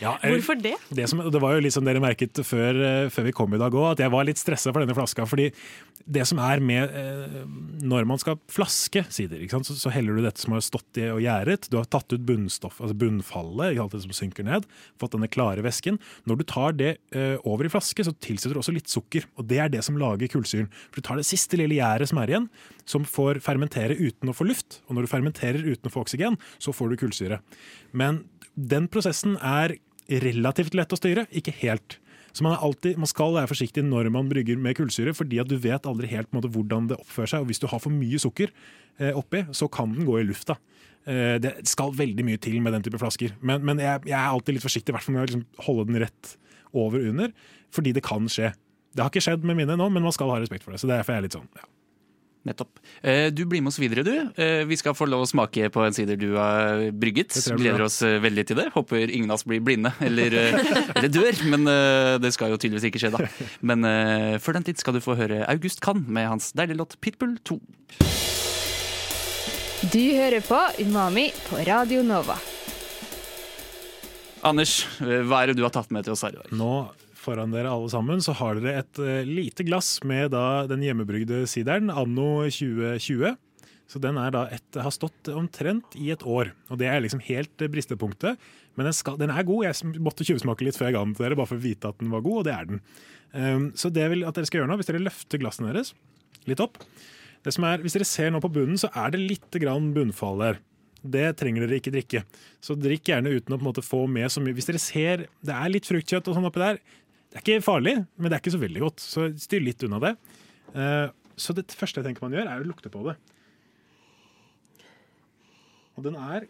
Ja, 0.00 0.16
jeg- 0.22 0.34
Hvorfor 0.40 0.60
det? 0.62 0.74
Det, 0.90 1.08
som, 1.08 1.22
det 1.30 1.40
var 1.42 1.54
jo 1.56 1.60
litt 1.64 1.72
som 1.76 1.84
dere 1.86 2.00
merket 2.02 2.40
før, 2.46 2.74
eh, 3.04 3.08
før 3.12 3.24
vi 3.28 3.32
kom 3.36 3.54
i 3.54 3.58
dag 3.62 3.72
òg, 3.72 3.92
at 3.92 3.98
jeg 4.04 4.10
var 4.12 4.24
litt 4.28 4.38
stressa 4.40 4.72
for 4.72 4.80
denne 4.84 4.94
flaska. 4.96 5.26
fordi 5.26 5.50
det 6.10 6.24
som 6.26 6.38
er 6.42 6.58
med 6.64 6.90
eh, 6.96 7.42
Når 7.84 8.06
man 8.08 8.18
skal 8.18 8.38
flaske 8.50 9.04
sider, 9.12 9.42
så, 9.62 9.74
så 9.76 9.90
heller 9.92 10.16
du 10.16 10.22
dette 10.24 10.40
som 10.40 10.52
har 10.56 10.60
stått 10.64 10.96
i 10.98 11.04
og 11.12 11.20
gjæret. 11.20 11.68
Du 11.70 11.76
har 11.76 11.84
tatt 11.84 12.10
ut 12.12 12.24
bunnstoff, 12.26 12.80
altså 12.80 12.96
bunnfallet, 12.96 13.74
ikke 13.74 13.82
alt 13.84 13.92
det 13.92 14.02
som 14.06 14.14
synker 14.16 14.46
ned. 14.48 14.64
Fått 15.00 15.12
denne 15.12 15.28
klare 15.30 15.62
væsken. 15.62 15.98
Når 16.26 16.40
du 16.40 16.44
tar 16.48 16.72
det 16.72 16.96
eh, 17.12 17.36
over 17.44 17.68
i 17.68 17.72
flaske, 17.72 18.02
så 18.06 18.14
tilsetter 18.16 18.56
du 18.56 18.60
også 18.62 18.72
litt 18.74 18.88
sukker. 18.90 19.26
Og 19.36 19.46
det 19.50 19.58
er 19.60 19.68
det 19.72 19.84
som 19.84 19.98
lager 20.00 20.30
kullsyren. 20.32 20.70
For 20.90 21.00
du 21.00 21.06
tar 21.10 21.20
det 21.20 21.26
siste 21.28 21.60
lille 21.60 21.76
gjæret 21.76 21.99
som 22.08 22.20
er 22.22 22.32
igjen, 22.32 22.48
som 22.88 23.06
får 23.08 23.42
fermentere 23.44 23.96
uten 23.98 24.30
å 24.30 24.36
få 24.36 24.46
luft. 24.48 24.80
Og 24.88 24.96
når 24.96 25.06
du 25.06 25.12
fermenterer 25.12 25.66
uten 25.66 25.90
å 25.90 25.92
få 25.92 26.04
oksygen, 26.04 26.38
så 26.62 26.74
får 26.76 26.92
du 26.92 27.00
kullsyre. 27.02 27.40
Men 27.92 28.24
den 28.54 28.88
prosessen 28.92 29.36
er 29.40 29.76
relativt 30.10 30.74
lett 30.74 30.92
å 30.92 30.98
styre, 30.98 31.26
ikke 31.36 31.54
helt. 31.60 31.98
Så 32.32 32.44
man, 32.46 32.56
alltid, 32.62 32.98
man 32.98 33.10
skal 33.10 33.34
være 33.34 33.50
forsiktig 33.50 33.82
når 33.86 34.10
man 34.14 34.28
brygger 34.30 34.58
med 34.60 34.76
kullsyre, 34.78 35.14
fordi 35.16 35.40
at 35.42 35.50
du 35.50 35.56
vet 35.60 35.86
aldri 35.88 36.10
helt 36.12 36.30
måte, 36.34 36.50
hvordan 36.52 36.90
det 36.90 36.98
oppfører 37.00 37.32
seg. 37.32 37.44
Og 37.44 37.50
hvis 37.50 37.62
du 37.62 37.66
har 37.70 37.82
for 37.82 37.94
mye 37.94 38.20
sukker 38.22 38.52
eh, 39.00 39.16
oppi, 39.18 39.42
så 39.56 39.68
kan 39.72 39.94
den 39.96 40.06
gå 40.08 40.20
i 40.20 40.26
lufta. 40.28 40.56
Eh, 41.08 41.36
det 41.42 41.56
skal 41.68 41.94
veldig 41.96 42.26
mye 42.26 42.40
til 42.42 42.60
med 42.62 42.76
den 42.76 42.86
type 42.86 43.00
flasker. 43.02 43.34
Men, 43.42 43.64
men 43.66 43.82
jeg, 43.82 44.06
jeg 44.10 44.18
er 44.18 44.30
alltid 44.30 44.56
litt 44.56 44.66
forsiktig, 44.66 44.92
i 44.92 44.98
hvert 44.98 45.06
fall 45.06 45.16
med 45.16 45.24
å 45.24 45.28
liksom 45.28 45.46
holde 45.66 45.88
den 45.90 46.02
rett 46.04 46.34
over 46.76 47.02
under, 47.10 47.34
fordi 47.74 47.94
det 47.96 48.06
kan 48.06 48.30
skje. 48.30 48.52
Det 48.94 49.02
har 49.02 49.10
ikke 49.10 49.26
skjedd 49.26 49.46
med 49.46 49.58
mine 49.58 49.78
nå, 49.78 49.90
men 49.90 50.06
man 50.06 50.14
skal 50.14 50.30
ha 50.30 50.38
respekt 50.42 50.66
for 50.66 50.74
det. 50.74 50.82
Så 50.82 50.90
det 50.90 50.98
er 50.98 51.06
jeg 51.06 51.18
er 51.18 51.26
litt 51.26 51.38
sånn, 51.38 51.50
ja. 51.58 51.66
Nettopp. 52.48 52.78
Eh, 53.02 53.28
Du 53.30 53.44
blir 53.44 53.60
med 53.60 53.68
oss 53.68 53.78
videre, 53.78 54.02
du. 54.02 54.14
Eh, 54.40 54.64
Vi 54.64 54.76
skal 54.80 54.94
få 54.96 55.06
lov 55.08 55.26
å 55.26 55.28
smake 55.28 55.68
på 55.70 55.82
en 55.84 55.92
sider 55.92 56.16
du 56.16 56.36
har 56.36 56.86
brygget. 56.92 57.36
Gleder 57.56 57.84
oss 57.84 58.00
eh, 58.02 58.16
veldig 58.22 58.46
til 58.48 58.56
det. 58.56 58.70
Håper 58.72 59.10
ingen 59.10 59.30
av 59.30 59.36
oss 59.40 59.44
blir 59.44 59.60
blinde 59.60 59.92
eller, 60.00 60.32
eller 60.96 61.08
dør, 61.12 61.42
men 61.52 61.68
det 62.22 62.32
skal 62.32 62.50
jo 62.54 62.56
tydeligvis 62.60 62.88
ikke 62.88 63.02
skje, 63.02 63.12
da. 63.12 63.28
Men 63.60 63.84
før 64.40 64.56
den 64.56 64.64
tid 64.70 64.80
skal 64.80 64.96
du 64.96 65.02
få 65.04 65.16
høre 65.18 65.42
August 65.52 65.80
Kann 65.84 66.04
med 66.08 66.28
hans 66.28 66.52
deilige 66.56 66.80
låt 66.80 66.96
'Pitbull 67.00 67.36
2'. 67.44 67.60
Du 69.92 70.00
hører 70.16 70.40
på 70.44 70.60
Umami 70.84 71.30
på 71.48 71.60
Radio 71.66 72.02
Nova. 72.04 72.36
Anders, 74.44 74.86
hva 75.00 75.42
er 75.42 75.50
det 75.52 75.56
du 75.60 75.64
har 75.66 75.72
tatt 75.74 75.90
med 75.92 76.04
til 76.04 76.14
oss 76.16 76.22
her 76.24 76.32
i 76.32 76.40
dag? 76.40 76.52
Nå 76.56 76.72
foran 77.20 77.52
dere 77.52 77.70
alle 77.70 77.90
sammen 77.92 78.22
så 78.24 78.34
har 78.38 78.58
dere 78.58 78.80
et 78.80 79.00
eh, 79.04 79.28
lite 79.28 79.66
glass 79.68 79.98
med 80.06 80.32
da 80.34 80.64
den 80.70 80.84
hjemmebrygde 80.86 81.44
sideren 81.50 81.92
anno 81.92 82.46
2020. 82.48 83.36
Så 83.90 83.98
den 83.98 84.18
et, 84.22 84.76
har 84.78 84.92
stått 84.94 85.28
omtrent 85.34 85.96
i 85.98 86.12
et 86.14 86.22
år, 86.22 86.52
og 86.70 86.78
det 86.78 86.86
er 86.86 87.00
liksom 87.02 87.22
helt 87.26 87.62
eh, 87.62 87.70
bristepunktet. 87.72 88.38
Men 88.78 88.86
den, 88.86 88.94
skal, 88.96 89.18
den 89.20 89.32
er 89.34 89.46
god. 89.46 89.66
Jeg 89.66 90.02
måtte 90.02 90.26
tjuvsmake 90.26 90.64
litt 90.64 90.78
før 90.78 90.90
jeg 90.90 90.98
ga 90.98 91.06
den 91.06 91.16
til 91.16 91.26
dere, 91.26 91.38
bare 91.40 91.50
for 91.50 91.58
å 91.58 91.64
vite 91.64 91.90
at 91.90 91.98
den 92.00 92.12
var 92.14 92.22
god, 92.24 92.42
og 92.42 92.46
det 92.46 92.54
er 92.54 92.68
den. 92.70 92.84
Um, 93.30 93.66
så 93.78 93.90
det 93.94 94.06
vil 94.10 94.24
at 94.26 94.34
dere 94.34 94.48
skal 94.48 94.62
gjøre 94.62 94.70
nå, 94.72 94.78
hvis 94.80 94.88
dere 94.88 95.02
løfter 95.04 95.38
glassene 95.38 95.70
deres 95.70 95.92
litt 96.50 96.62
opp 96.62 96.80
det 97.44 97.52
som 97.54 97.64
er, 97.68 97.80
Hvis 97.80 97.96
dere 97.96 98.08
ser 98.08 98.32
nå 98.32 98.40
på 98.42 98.50
bunnen, 98.52 98.78
så 98.80 98.90
er 98.92 99.14
det 99.14 99.22
litt 99.22 99.60
grann 99.62 99.92
bunnfall 99.96 100.42
der. 100.42 100.58
Det 101.00 101.24
trenger 101.40 101.64
dere 101.64 101.78
ikke 101.80 101.92
drikke. 101.94 102.24
Så 102.60 102.76
drikk 102.76 103.08
gjerne 103.08 103.32
uten 103.32 103.54
å 103.54 103.56
på 103.56 103.64
en 103.64 103.70
måte 103.70 103.84
få 103.84 104.02
med 104.04 104.28
så 104.32 104.42
mye. 104.44 104.52
Hvis 104.56 104.68
dere 104.68 104.82
ser 104.82 105.24
det 105.40 105.54
er 105.56 105.72
litt 105.72 105.88
fruktkjøtt 105.88 106.28
og 106.28 106.36
sånn 106.36 106.48
oppi 106.50 106.60
der, 106.60 106.80
det 107.30 107.38
er 107.38 107.44
ikke 107.44 107.62
farlig, 107.64 107.94
men 108.18 108.26
det 108.30 108.36
er 108.36 108.42
ikke 108.42 108.52
så 108.56 108.60
veldig 108.62 108.80
godt. 108.82 109.02
Så 109.02 109.28
styr 109.38 109.62
litt 109.62 109.82
unna 109.86 110.00
det. 110.02 110.16
Eh, 110.74 111.08
Så 111.40 111.54
det 111.56 111.70
første 111.72 112.00
jeg 112.02 112.04
tenker 112.10 112.26
man 112.26 112.34
gjør, 112.36 112.48
er 112.50 112.60
å 112.60 112.66
lukte 112.68 112.90
på 112.92 113.00
det. 113.06 113.14
Og 115.96 116.04
den 116.04 116.16
er 116.20 116.44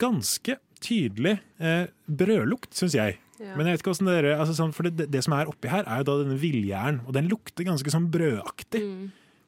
ganske 0.00 0.56
tydelig 0.84 1.36
eh, 1.62 1.86
brødlukt, 2.10 2.72
syns 2.76 2.96
jeg. 2.98 3.18
Ja. 3.40 3.54
Men 3.58 3.66
jeg 3.68 3.76
vet 3.76 3.82
ikke 3.84 3.92
hvordan 3.94 4.10
dere, 4.10 4.32
altså 4.38 4.54
sånn, 4.58 4.72
for 4.74 4.86
det, 4.88 5.08
det 5.10 5.22
som 5.26 5.34
er 5.36 5.48
oppi 5.50 5.70
her, 5.70 5.86
er 5.86 6.02
jo 6.02 6.08
da 6.10 6.16
denne 6.22 6.38
villgjæren, 6.42 7.00
og 7.06 7.14
den 7.16 7.28
lukter 7.30 7.66
ganske 7.66 7.90
sånn 7.94 8.08
brødaktig. 8.14 8.82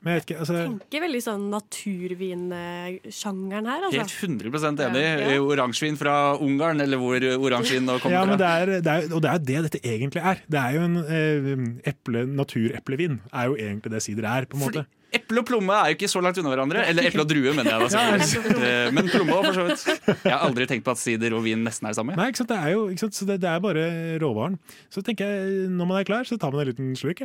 Men 0.05 0.13
jeg 0.13 0.19
vet 0.21 0.27
ikke, 0.29 0.41
altså 0.45 0.57
Ikke 0.87 1.01
veldig 1.03 1.21
sånn 1.25 1.45
naturvinsjangeren 1.51 3.67
her, 3.71 3.81
Helt 3.91 4.03
altså. 4.03 4.27
100 4.27 4.85
enig. 4.87 5.03
Ja. 5.03 5.15
ja. 5.33 5.39
Oransjevin 5.43 5.97
fra 5.99 6.15
Ungarn, 6.43 6.81
eller 6.85 6.99
hvor 7.01 7.17
oransjevin 7.49 7.87
nå 7.89 7.95
kommer 8.03 8.17
Ja, 8.19 8.23
men 8.29 8.37
fra. 8.37 8.43
det 8.43 8.51
er, 8.51 8.67
det 8.85 8.93
er, 8.93 9.01
og 9.17 9.21
det 9.25 9.31
er 9.33 9.39
det 9.49 9.59
dette 9.69 9.81
egentlig 9.83 10.23
er. 10.23 10.37
Det 10.47 10.61
er 10.63 10.71
jo 10.77 10.81
en 10.87 10.97
eh, 11.07 11.91
eple, 11.93 12.19
natureplevin. 12.39 13.15
er 13.33 13.45
jo 13.51 13.55
egentlig 13.57 13.91
det 13.97 14.03
sider 14.05 14.25
er, 14.31 14.43
på 14.51 14.55
en 14.59 14.63
måte. 14.67 14.83
Fordi 14.87 14.95
Eple 15.17 15.39
og 15.41 15.47
plomme 15.49 15.73
er 15.73 15.87
jo 15.93 15.97
ikke 15.97 16.09
så 16.11 16.21
langt 16.21 16.37
unna 16.43 16.51
hverandre. 16.51 16.81
Eller 16.91 17.07
eple 17.09 17.23
og 17.23 17.29
drue, 17.31 17.53
mener 17.57 17.71
jeg. 17.71 17.79
da 17.81 17.87
selvfølgelig. 18.27 18.69
Eh, 18.69 18.91
Men 18.93 19.07
plomme 19.09 19.33
òg, 19.39 19.43
for 19.47 19.55
så 19.57 19.63
vidt. 19.71 19.83
Jeg 20.27 20.33
har 20.35 20.43
aldri 20.45 20.67
tenkt 20.69 20.85
på 20.85 20.93
at 20.93 20.99
sider 21.01 21.31
og 21.39 21.43
vin 21.47 21.63
nesten 21.65 21.87
er 21.87 21.91
det 21.95 21.99
samme. 22.01 22.13
Nei, 22.19 22.27
ikke 22.33 22.41
sant? 22.43 22.51
Det 22.53 22.59
er 22.59 22.71
jo 22.75 22.81
ikke 22.93 23.03
sant? 23.07 23.15
Så 23.17 23.23
det, 23.31 23.37
det 23.41 23.49
er 23.49 23.61
bare 23.65 23.85
råvaren. 24.21 24.57
Så 24.93 25.01
tenker 25.07 25.25
jeg, 25.31 25.71
når 25.73 25.87
man 25.89 25.97
er 26.03 26.07
klar, 26.11 26.25
så 26.29 26.37
tar 26.43 26.51
man 26.53 26.61
en 26.67 26.71
liten 26.73 26.89
slurk. 26.99 27.21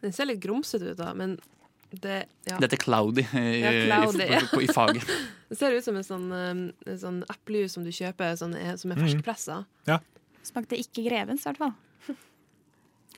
Den 0.00 0.12
ser 0.16 0.28
litt 0.30 0.40
grumsete 0.40 0.92
ut, 0.92 0.98
da, 1.00 1.10
men 1.14 1.34
det, 1.90 2.20
ja. 2.46 2.56
Dette 2.62 2.76
er 2.78 2.82
cloudy, 2.84 3.24
eh, 3.34 3.48
Ja, 3.60 3.70
cloudy, 3.84 4.22
i, 4.22 4.30
ja. 4.32 4.40
på, 4.52 4.60
i 4.62 4.68
faget. 4.70 5.04
det 5.50 5.58
ser 5.58 5.74
ut 5.74 5.84
som 5.84 5.96
en 5.98 6.06
sånn, 6.06 6.26
um, 6.30 6.60
en 6.86 6.98
sånn 7.02 7.18
eplejus 7.32 7.74
som 7.74 7.84
du 7.84 7.90
kjøper 7.90 8.36
sånn, 8.38 8.54
er- 8.56 8.76
som 8.80 8.92
er 8.94 9.00
ferskpressa. 9.02 9.56
Mm. 9.64 9.88
Ja. 9.90 9.98
Smakte 10.46 10.78
ikke 10.78 11.02
grevens, 11.08 11.42
i 11.44 11.50
hvert 11.50 11.58
fall. 11.60 11.74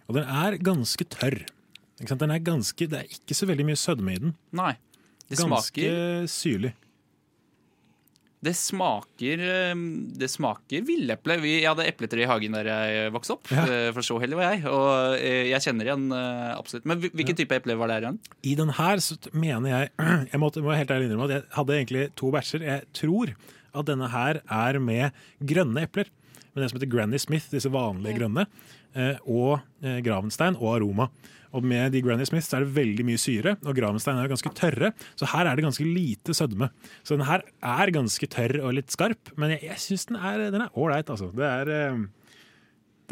Og 0.09 0.17
den 0.17 0.25
er 0.27 0.57
ganske 0.65 1.05
tørr. 1.13 1.43
Ikke 2.01 2.09
sant? 2.15 2.23
Den 2.25 2.33
er 2.35 2.43
ganske, 2.43 2.89
det 2.91 2.99
er 3.05 3.13
ikke 3.21 3.37
så 3.39 3.47
veldig 3.47 3.67
mye 3.69 3.79
sødme 3.79 4.17
i 4.17 4.23
den. 4.25 4.33
Nei. 4.59 4.73
Det 5.29 5.39
Ganske 5.39 5.47
smaker 5.47 6.27
syrlig. 6.33 6.73
Det 8.43 8.57
smaker, 8.59 9.39
eh, 9.39 9.75
det 10.19 10.29
smaker 10.31 10.83
villeple. 10.83 11.37
Vi- 11.41 11.61
Jeg 11.63 11.69
hadde 11.71 11.87
epletre 11.87 12.25
i 12.25 12.27
hagen 12.27 12.53
der 12.57 12.65
jeg 12.67 13.13
vokste 13.15 13.37
opp. 13.37 13.47
Ja. 13.55 13.63
eh, 13.71 13.93
For 13.93 14.03
så 14.03 14.19
heldig 14.21 14.35
var 14.41 14.51
jeg. 14.57 14.65
Og 14.67 15.15
eh, 15.21 15.45
jeg 15.53 15.61
kjenner 15.63 15.87
igjen 15.87 16.09
eh, 16.13 16.57
absolutt. 16.59 16.85
Men 16.85 16.99
hvilken 17.01 17.17
hvilken 17.23 17.37
type 17.39 17.55
eple 17.61 17.77
var 17.79 17.87
det 17.93 17.95
her 18.01 18.07
igjen? 18.09 18.19
I 18.43 18.55
den 18.59 18.69
her 18.81 18.97
så 19.05 19.17
mener 19.33 19.69
jeg 19.71 19.91
Jeg 20.33 20.41
måtte, 20.43 20.63
må 20.65 20.75
helt 20.75 20.91
ærlig 20.91 21.07
innrømme 21.11 21.31
at 21.31 21.37
jeg 21.39 21.45
hadde 21.55 21.79
egentlig 21.79 22.05
to 22.19 22.33
batcher. 22.35 22.67
Jeg 22.67 22.83
tror 22.93 23.35
at 23.75 23.87
denne 23.87 24.11
her 24.11 24.43
er 24.51 24.79
med 24.83 25.13
grønne 25.41 25.87
epler. 25.87 26.11
Med 26.55 26.61
den 26.65 26.69
som 26.69 26.79
heter 26.81 26.91
Granny 26.93 27.17
Smith, 27.23 27.47
disse 27.49 27.71
vanlige 27.73 28.19
grønne. 28.19 28.47
Eh, 28.95 29.17
Og 29.27 29.61
eh, 29.83 30.01
Gravenstein 30.05 30.57
og 30.61 30.77
Aroma. 30.77 31.09
Og 31.53 31.61
med 31.69 31.93
de 31.93 32.01
Granny 32.01 32.25
Smiths 32.25 32.49
er 32.57 32.65
det 32.65 32.73
veldig 32.73 33.05
mye 33.05 33.21
syre, 33.21 33.57
og 33.69 33.77
Gravenstein 33.77 34.17
er 34.17 34.25
jo 34.25 34.33
ganske 34.33 34.53
tørre. 34.57 34.93
Så 35.21 35.29
her 35.35 35.51
er 35.51 35.59
det 35.59 35.67
ganske 35.67 35.85
lite 35.85 36.33
sødme. 36.33 36.71
Så 37.05 37.19
den 37.19 37.27
her 37.29 37.45
er 37.61 37.93
ganske 37.93 38.29
tørr 38.33 38.57
og 38.65 38.73
litt 38.79 38.89
skarp, 38.95 39.35
men 39.37 39.53
jeg, 39.53 39.67
jeg 39.69 39.83
syns 39.85 40.07
den 40.09 40.17
er 40.17 40.47
den 40.55 40.65
er 40.65 40.73
ålreit, 40.81 41.13
altså. 41.13 41.29
Det 41.37 41.45
er 41.45 41.73
eh, 41.77 42.01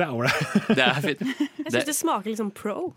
Det 0.00 0.06
er 0.06 0.16
ålreit. 0.16 0.56
Det 0.72 0.87
er 0.87 1.00
fint. 1.04 1.20
Jeg 1.60 1.66
Det, 1.66 1.72
syns 1.75 1.90
det 1.90 1.96
smaker 1.99 2.30
litt 2.32 2.40
sånn 2.40 2.54
pro. 2.56 2.94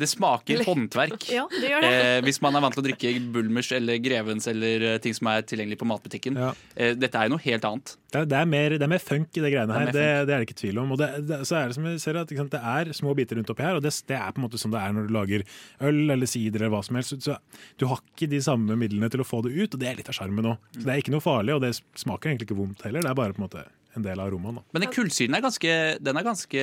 Det 0.00 0.08
smaker 0.10 0.64
håndverk. 0.66 1.26
Ja, 1.30 1.44
det 1.52 1.70
gjør 1.70 1.84
det. 1.84 1.90
Eh, 1.94 2.20
hvis 2.26 2.40
man 2.42 2.56
er 2.56 2.64
vant 2.64 2.74
til 2.76 2.82
å 2.82 2.86
drikke 2.88 3.12
Bulmers 3.34 3.70
eller 3.76 4.00
Grevens 4.02 4.48
eller 4.50 4.86
eh, 4.88 4.96
ting 5.02 5.14
som 5.16 5.30
er 5.30 5.44
tilgjengelig 5.46 5.78
på 5.80 5.88
matbutikken. 5.88 6.38
Ja. 6.40 6.50
Eh, 6.74 6.94
dette 6.98 7.20
er 7.20 7.28
jo 7.28 7.36
noe 7.36 7.44
helt 7.44 7.68
annet. 7.68 7.94
Det 8.14 8.20
er, 8.22 8.28
det, 8.30 8.40
er 8.40 8.50
mer, 8.50 8.76
det 8.78 8.86
er 8.86 8.90
mer 8.90 9.02
funk 9.02 9.38
i 9.38 9.42
det 9.42 9.50
greiene 9.54 9.74
er 9.74 9.84
her, 9.84 9.92
det, 9.94 10.02
funk. 10.06 10.28
det 10.28 10.34
er 10.34 10.42
det 10.42 10.48
ikke 10.48 10.58
tvil 10.60 10.80
om. 10.82 10.94
Og 10.94 11.00
det, 11.00 11.10
det, 11.28 11.40
så 11.48 11.58
er 11.60 11.70
det 11.70 11.78
som 11.78 11.86
vi 11.86 11.94
ser 12.02 12.18
at 12.20 12.34
sant, 12.38 12.54
det 12.54 12.74
er 12.74 12.92
små 12.98 13.14
biter 13.18 13.38
rundt 13.40 13.54
oppi 13.54 13.66
her, 13.66 13.78
og 13.78 13.86
det, 13.86 13.94
det 14.10 14.18
er 14.18 14.34
på 14.34 14.42
en 14.42 14.46
måte 14.48 14.60
som 14.60 14.74
det 14.74 14.82
er 14.82 14.96
når 14.96 15.08
du 15.08 15.14
lager 15.14 15.46
øl 15.90 16.02
eller 16.16 16.30
sider 16.30 16.62
eller 16.62 16.74
hva 16.74 16.82
som 16.86 16.98
helst. 16.98 17.14
Så, 17.14 17.20
så 17.34 17.72
du 17.80 17.88
har 17.90 18.02
ikke 18.02 18.30
de 18.30 18.42
samme 18.44 18.78
midlene 18.78 19.10
til 19.12 19.22
å 19.22 19.28
få 19.28 19.44
det 19.46 19.54
ut, 19.54 19.70
og 19.70 19.80
det 19.80 19.90
er 19.90 19.98
litt 20.00 20.10
av 20.10 20.18
sjarmen 20.18 20.54
òg. 20.54 20.68
Så 20.74 20.84
det 20.84 20.92
er 20.94 21.02
ikke 21.02 21.14
noe 21.14 21.24
farlig, 21.24 21.56
og 21.56 21.64
det 21.66 21.74
smaker 21.78 22.32
egentlig 22.32 22.50
ikke 22.50 22.60
vondt 22.60 22.86
heller. 22.86 23.06
Det 23.06 23.14
er 23.14 23.22
bare 23.22 23.34
på 23.36 23.42
en 23.42 23.48
måte 23.48 23.66
en 23.96 24.02
del 24.02 24.18
av 24.20 24.26
aromaen. 24.30 24.56
Da. 24.58 24.62
Men 24.74 24.82
den 24.86 24.92
kullsyren 24.92 25.36
er 25.36 25.42
ganske 25.44 25.74
Den 26.02 26.16
er 26.18 26.24
ganske 26.26 26.62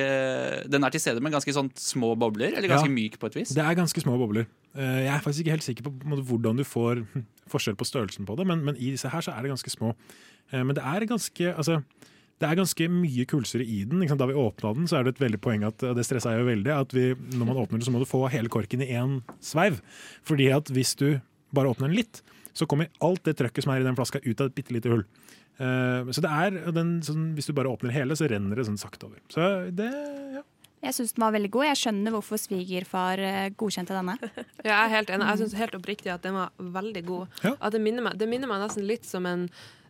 Den 0.70 0.84
er 0.84 0.90
til 0.94 1.00
stede 1.00 1.22
med 1.24 1.32
ganske 1.32 1.54
sånn 1.56 1.70
små 1.78 2.12
bobler, 2.18 2.52
eller 2.56 2.68
ganske 2.68 2.88
Ja. 2.90 2.92
myk 2.92 3.18
på 3.18 3.26
et 3.30 3.34
vis. 3.40 3.54
Det 3.56 3.64
er 3.64 3.74
ganske 3.78 4.00
små 4.04 4.18
bobler. 4.20 4.46
Eh, 4.76 5.04
Jeg 5.06 5.14
er 5.14 5.20
faktisk 5.24 5.40
ikke 5.46 5.56
helt 5.56 5.62
sikker 5.66 5.82
på, 5.88 5.92
på 6.00 6.06
måte, 6.12 6.24
hvordan 6.28 6.56
du 6.56 6.64
får 6.64 7.06
forskjell 7.52 7.76
på 7.76 7.84
størrelsen 7.88 8.26
på 8.26 8.36
det, 8.36 8.46
men, 8.46 8.64
men 8.64 8.76
i 8.76 8.90
disse 8.92 9.08
her 9.08 9.20
så 9.20 9.32
er 9.36 9.42
det 9.42 9.50
ganske 9.54 9.70
små. 9.70 9.94
Eh, 10.52 10.62
Men 10.62 10.74
det 10.74 10.84
er 10.84 11.06
ganske 11.06 11.54
altså, 11.56 11.82
det 12.42 12.48
er 12.50 12.56
ganske 12.58 12.88
mye 12.90 13.24
kullsyre 13.30 13.62
i 13.64 13.84
den. 13.84 14.00
Da 14.18 14.26
vi 14.26 14.34
åpna 14.34 14.74
den, 14.74 14.86
så 14.90 14.98
er 14.98 15.04
det 15.04 15.14
et 15.14 15.20
veldig 15.22 15.38
poeng 15.40 15.62
at 15.64 15.78
det 15.78 16.02
stressa 16.04 16.32
jeg 16.34 16.40
jo 16.42 16.48
veldig, 16.50 16.72
at 16.74 16.90
vi, 16.92 17.14
når 17.38 17.46
man 17.46 17.56
åpner 17.56 17.78
den, 17.78 17.86
så 17.86 17.92
må 17.94 18.00
du 18.02 18.04
få 18.08 18.28
hele 18.32 18.48
korken 18.50 18.82
i 18.82 18.88
én 18.98 19.22
sveiv. 19.40 19.78
Fordi 20.26 20.48
at 20.50 20.66
hvis 20.74 20.96
du 20.98 21.20
bare 21.54 21.70
åpner 21.70 21.86
den 21.86 21.94
litt, 22.00 22.20
så 22.54 22.66
kommer 22.68 22.88
alt 23.00 23.22
det 23.24 23.36
trøkket 23.40 23.64
som 23.64 23.72
er 23.74 23.80
i 23.80 23.86
den 23.86 23.96
flaska, 23.98 24.20
ut 24.24 24.40
av 24.40 24.50
et 24.50 24.54
bitte 24.58 24.74
lite 24.76 24.90
hull. 24.92 25.04
Eh, 25.58 26.10
Så 26.12 26.20
det 26.24 26.30
er 26.32 26.72
den, 26.72 27.00
sånn, 27.04 27.34
Hvis 27.36 27.46
du 27.46 27.52
bare 27.52 27.68
åpner 27.70 27.92
hele, 27.92 28.16
så 28.16 28.28
renner 28.30 28.56
det 28.56 28.66
sånn 28.66 28.78
sakte 28.80 29.06
over. 29.08 29.20
Så 29.32 29.70
det, 29.70 29.90
ja. 30.38 30.42
Jeg 30.82 30.94
syns 30.96 31.12
den 31.14 31.22
var 31.22 31.32
veldig 31.36 31.50
god. 31.54 31.64
Jeg 31.68 31.78
skjønner 31.78 32.10
hvorfor 32.16 32.40
svigerfar 32.42 33.20
eh, 33.22 33.50
godkjente 33.54 33.94
denne. 33.94 34.16
Ja, 34.66 34.72
jeg 34.72 34.80
er 34.88 34.94
helt 34.96 35.10
enig. 35.14 35.28
Jeg 35.30 35.38
syns 35.44 35.54
helt 35.60 35.76
oppriktig 35.78 36.10
at 36.10 36.22
den 36.26 36.34
var 36.34 36.50
veldig 36.58 37.04
god. 37.06 37.28
Ja. 37.44 37.52
At 37.60 37.72
det, 37.76 37.80
minner 37.84 38.02
meg, 38.08 38.16
det 38.18 38.26
minner 38.30 38.50
meg 38.50 38.64
nesten 38.64 38.88
litt 38.88 39.06
som 39.06 39.26
en, 39.30 39.44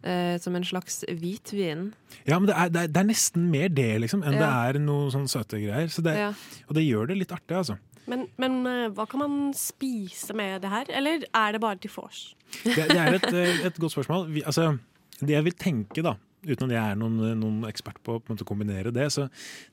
eh, 0.05 0.37
som 0.43 0.55
en 0.59 0.65
slags 0.69 1.01
hvitvin. 1.09 1.87
Ja, 2.29 2.37
men 2.39 2.51
det 2.51 2.57
er, 2.59 2.69
det 2.75 2.83
er, 2.83 2.93
det 2.93 3.01
er 3.01 3.09
nesten 3.09 3.49
mer 3.55 3.73
det, 3.73 3.89
liksom, 4.05 4.21
enn 4.27 4.37
det 4.37 4.51
er 4.51 4.79
noe 4.85 5.09
sånn 5.15 5.25
søte 5.33 5.63
greier. 5.63 5.89
Så 5.89 6.05
det, 6.05 6.19
Ja. 6.19 6.29
Og 6.69 6.77
det 6.77 6.85
gjør 6.85 7.09
det 7.09 7.17
litt 7.23 7.33
artig, 7.33 7.57
altså. 7.57 7.79
Men, 8.11 8.27
men 8.41 8.59
eh, 8.67 8.89
hva 8.95 9.07
kan 9.11 9.23
man 9.23 9.39
spise 9.57 10.35
med 10.39 10.65
det 10.65 10.73
her, 10.73 10.91
eller 10.91 11.27
er 11.29 11.55
det 11.55 11.63
bare 11.63 11.79
til 11.83 11.93
vors? 11.95 12.33
Det, 12.65 12.75
det 12.91 12.99
er 12.99 13.19
et, 13.19 13.31
eh, 13.31 13.65
et 13.69 13.81
godt 13.81 13.95
spørsmål. 13.95 14.29
Vi, 14.35 14.45
altså, 14.47 14.73
det 15.21 15.37
jeg 15.37 15.47
vil 15.47 15.59
tenke, 15.59 16.03
da, 16.05 16.17
uten 16.43 16.67
at 16.67 16.75
jeg 16.75 16.83
er 16.83 16.99
noen, 16.99 17.19
noen 17.39 17.67
ekspert 17.69 18.01
på, 18.03 18.17
på 18.25 18.35
å 18.35 18.47
kombinere 18.47 18.91
det, 18.95 19.07
så 19.15 19.29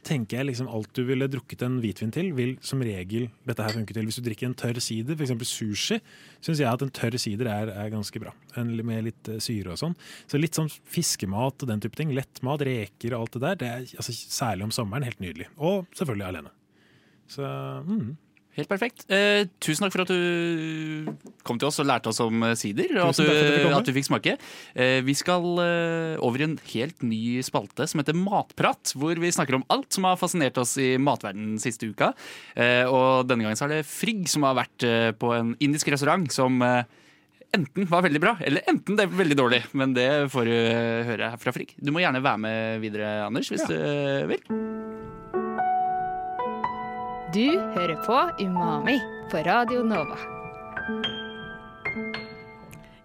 tenker 0.06 0.40
jeg 0.40 0.50
liksom 0.52 0.70
alt 0.70 0.92
du 0.94 1.02
ville 1.08 1.30
drukket 1.32 1.64
en 1.66 1.80
hvitvin 1.82 2.14
til, 2.14 2.30
vil 2.38 2.54
som 2.66 2.84
regel 2.86 3.28
dette 3.50 3.66
her 3.66 3.74
funke 3.80 3.96
til. 3.98 4.06
Hvis 4.10 4.20
du 4.20 4.28
drikker 4.28 4.50
en 4.50 4.58
tørr 4.58 4.82
sider, 4.84 5.18
f.eks. 5.18 5.34
sushi, 5.50 5.98
syns 6.46 6.62
jeg 6.62 6.70
at 6.70 6.86
en 6.86 6.94
tørr 6.94 7.18
sider 7.22 7.50
er, 7.50 7.74
er 7.74 7.90
ganske 7.94 8.22
bra. 8.22 8.36
En, 8.60 8.76
med 8.86 9.10
litt 9.10 9.34
eh, 9.34 9.42
syre 9.44 9.74
og 9.74 9.82
sånn. 9.82 9.98
Så 10.30 10.42
litt 10.42 10.58
sånn 10.58 10.70
fiskemat 10.70 11.66
og 11.66 11.74
den 11.74 11.82
type 11.84 11.98
ting. 11.98 12.14
Lettmat, 12.18 12.66
reker 12.70 13.18
og 13.18 13.26
alt 13.26 13.40
det 13.40 13.44
der. 13.48 13.60
Det 13.64 13.74
er 13.74 13.92
altså, 14.04 14.14
særlig 14.14 14.70
om 14.70 14.76
sommeren 14.76 15.10
helt 15.10 15.22
nydelig. 15.24 15.50
Og 15.58 15.90
selvfølgelig 15.98 16.30
alene. 16.30 16.54
Så 17.30 17.46
mm. 17.86 18.18
Helt 18.58 18.68
perfekt. 18.68 19.06
Eh, 19.14 19.46
tusen 19.62 19.86
takk 19.86 19.94
for 19.94 20.04
at 20.04 20.10
du 20.12 21.12
kom 21.48 21.60
til 21.62 21.70
oss 21.70 21.80
og 21.80 21.88
lærte 21.88 22.12
oss 22.12 22.20
om 22.24 22.44
eh, 22.44 22.58
sider. 22.60 22.92
Og 22.98 23.14
at 23.14 23.22
du, 23.22 23.70
at 23.78 23.88
du 23.88 23.94
fikk 23.96 24.10
smake. 24.10 24.36
Eh, 24.74 25.00
vi 25.06 25.16
skal 25.16 25.46
eh, 25.64 26.16
over 26.26 26.42
i 26.42 26.48
en 26.50 26.58
helt 26.74 27.06
ny 27.06 27.22
spalte 27.46 27.88
som 27.88 28.02
heter 28.02 28.18
Matprat. 28.18 28.96
Hvor 29.00 29.22
vi 29.22 29.32
snakker 29.32 29.60
om 29.60 29.68
alt 29.72 29.94
som 29.96 30.10
har 30.10 30.20
fascinert 30.20 30.60
oss 30.60 30.76
i 30.82 30.92
matverdenen 31.00 31.62
siste 31.62 31.88
uka. 31.88 32.12
Eh, 32.58 32.84
og 32.90 33.30
denne 33.30 33.48
gangen 33.48 33.60
så 33.60 33.70
er 33.70 33.78
det 33.78 33.88
Frigg 33.88 34.26
som 34.32 34.48
har 34.50 34.58
vært 34.60 34.88
eh, 34.88 35.12
på 35.16 35.32
en 35.38 35.54
indisk 35.64 35.94
restaurant 35.94 36.28
som 36.34 36.60
enten 37.56 37.88
var 37.90 38.04
veldig 38.06 38.22
bra, 38.22 38.36
eller 38.46 38.68
enten 38.70 38.98
det 38.98 39.08
er 39.08 39.16
veldig 39.22 39.38
dårlig. 39.40 39.64
Men 39.78 39.96
det 39.96 40.10
får 40.34 40.50
du 40.50 40.58
høre 41.10 41.32
her 41.34 41.42
fra 41.42 41.56
Frigg. 41.56 41.74
Du 41.78 41.94
må 41.96 42.04
gjerne 42.04 42.22
være 42.26 42.44
med 42.46 42.84
videre, 42.84 43.14
Anders, 43.26 43.50
hvis 43.54 43.66
du 43.70 43.78
eh, 43.78 44.28
vil. 44.30 44.44
Du 47.34 47.46
hører 47.46 48.00
på 48.02 48.16
Umami 48.42 48.96
på 49.30 49.38
Radio 49.46 49.84
Nova. 49.86 50.16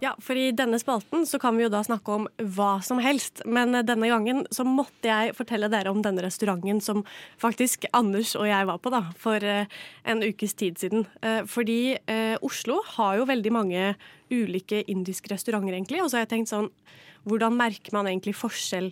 Ja, 0.00 0.14
for 0.16 0.38
i 0.40 0.46
denne 0.56 0.78
spalten 0.80 1.26
så 1.28 1.36
kan 1.42 1.58
vi 1.58 1.66
jo 1.66 1.70
da 1.72 1.82
snakke 1.84 2.14
om 2.14 2.24
hva 2.56 2.78
som 2.80 3.02
helst. 3.04 3.42
Men 3.44 3.76
denne 3.84 4.08
gangen 4.08 4.46
så 4.48 4.64
måtte 4.64 5.10
jeg 5.10 5.34
fortelle 5.36 5.68
dere 5.68 5.92
om 5.92 6.00
denne 6.00 6.24
restauranten 6.24 6.80
som 6.80 7.02
faktisk 7.42 7.84
Anders 7.92 8.32
og 8.38 8.46
jeg 8.48 8.68
var 8.70 8.80
på 8.80 8.92
da, 8.94 9.02
for 9.20 9.44
eh, 9.44 9.68
en 10.08 10.24
ukes 10.24 10.56
tid 10.56 10.80
siden. 10.80 11.04
Eh, 11.20 11.42
Fordi 11.44 11.98
eh, 12.00 12.38
Oslo 12.40 12.78
har 12.94 13.18
jo 13.20 13.26
veldig 13.28 13.52
mange 13.52 13.90
ulike 14.32 14.86
indiske 14.88 15.34
restauranter, 15.34 15.76
egentlig. 15.76 16.00
Og 16.00 16.08
så 16.08 16.16
har 16.16 16.24
jeg 16.24 16.32
tenkt 16.32 16.52
sånn, 16.54 16.70
hvordan 17.28 17.60
merker 17.60 17.92
man 17.92 18.08
egentlig 18.08 18.38
forskjell 18.40 18.88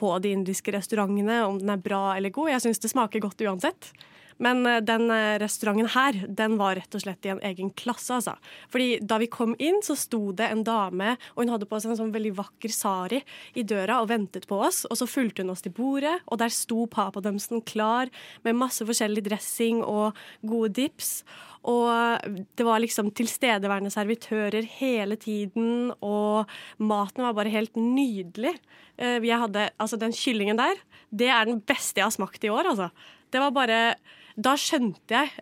på 0.00 0.14
de 0.24 0.32
indiske 0.32 0.72
restaurantene, 0.72 1.42
om 1.44 1.60
den 1.60 1.76
er 1.76 1.84
bra 1.84 2.16
eller 2.16 2.32
god? 2.32 2.54
Jeg 2.54 2.64
syns 2.64 2.80
det 2.80 2.92
smaker 2.94 3.20
godt 3.20 3.44
uansett. 3.44 3.92
Men 4.38 4.66
eh, 4.66 4.80
den 4.80 5.10
eh, 5.10 5.38
restauranten 5.42 5.90
her, 5.94 6.18
den 6.28 6.56
var 6.60 6.76
rett 6.78 6.94
og 6.94 7.04
slett 7.04 7.26
i 7.26 7.32
en 7.34 7.42
egen 7.44 7.70
klasse, 7.76 8.14
altså. 8.16 8.36
Fordi 8.72 8.98
da 9.02 9.18
vi 9.22 9.30
kom 9.32 9.54
inn, 9.58 9.80
så 9.84 9.96
sto 9.98 10.32
det 10.36 10.48
en 10.50 10.64
dame, 10.66 11.16
og 11.34 11.44
hun 11.44 11.52
hadde 11.54 11.68
på 11.68 11.80
seg 11.82 11.92
en 11.92 12.00
sånn 12.04 12.14
veldig 12.14 12.34
vakker 12.40 12.72
sari 12.72 13.22
i 13.58 13.66
døra 13.66 14.00
og 14.02 14.10
ventet 14.12 14.48
på 14.50 14.60
oss. 14.64 14.84
Og 14.90 14.98
så 15.00 15.08
fulgte 15.10 15.44
hun 15.44 15.52
oss 15.54 15.64
til 15.64 15.74
bordet, 15.76 16.18
og 16.26 16.40
der 16.42 16.52
sto 16.54 16.86
papadømsen 16.86 17.64
klar 17.68 18.12
med 18.46 18.58
masse 18.58 18.86
forskjellig 18.86 19.24
dressing 19.28 19.82
og 19.84 20.18
gode 20.46 20.72
dips. 20.80 21.22
Og 21.68 22.26
det 22.58 22.64
var 22.66 22.82
liksom 22.82 23.12
tilstedeværende 23.14 23.92
servitører 23.94 24.66
hele 24.80 25.14
tiden, 25.20 25.92
og 26.02 26.50
maten 26.82 27.22
var 27.22 27.36
bare 27.38 27.52
helt 27.54 27.76
nydelig. 27.78 28.56
Eh, 28.98 29.20
Jeg 29.22 29.38
hadde, 29.38 29.70
altså 29.78 29.96
Den 29.96 30.12
kyllingen 30.12 30.58
der, 30.58 30.74
det 31.14 31.28
er 31.28 31.44
den 31.46 31.60
beste 31.60 32.00
jeg 32.00 32.08
har 32.08 32.16
smakt 32.16 32.42
i 32.44 32.50
år, 32.50 32.66
altså. 32.74 32.90
Det 33.30 33.40
var 33.40 33.50
bare 33.54 33.94
Da 34.36 34.54
skjønte 34.60 35.16
jeg 35.16 35.32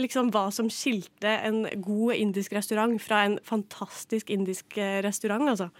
liksom 0.00 0.30
hva 0.34 0.48
som 0.52 0.68
skilte 0.72 1.30
en 1.46 1.64
god 1.82 2.18
indisk 2.18 2.52
restaurant 2.56 2.98
fra 3.02 3.24
en 3.26 3.38
fantastisk 3.46 4.30
indisk 4.34 4.76
eh, 4.80 5.00
restaurant, 5.04 5.48
altså. 5.48 5.70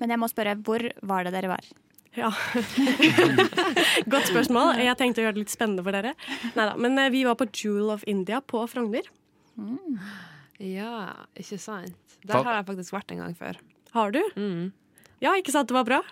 Men 0.00 0.12
jeg 0.12 0.20
må 0.20 0.28
spørre, 0.30 0.56
hvor 0.66 0.84
var 1.08 1.24
det 1.24 1.32
dere 1.34 1.52
var? 1.52 1.64
Ja. 2.18 2.28
Godt 4.12 4.28
spørsmål. 4.28 4.82
Jeg 4.84 4.98
tenkte 5.00 5.22
å 5.22 5.26
gjøre 5.26 5.36
det 5.38 5.44
litt 5.46 5.54
spennende 5.54 5.84
for 5.86 5.96
dere. 5.96 6.12
Neida. 6.52 6.76
Men 6.76 6.98
eh, 7.00 7.12
vi 7.14 7.24
var 7.28 7.38
på 7.40 7.48
Jewel 7.48 7.94
of 7.94 8.04
India 8.10 8.42
på 8.44 8.64
Frogner. 8.68 9.08
Ja, 10.62 11.12
ikke 11.38 11.58
sant. 11.60 11.96
Der 12.22 12.44
har 12.44 12.60
jeg 12.60 12.68
faktisk 12.68 12.94
vært 12.94 13.14
en 13.14 13.22
gang 13.24 13.36
før. 13.38 13.58
Har 13.96 14.12
du? 14.14 14.20
Mm. 14.36 14.68
Ja, 15.24 15.32
ikke 15.38 15.54
sant 15.54 15.70
det 15.70 15.76
var 15.76 15.88
bra? 15.88 16.02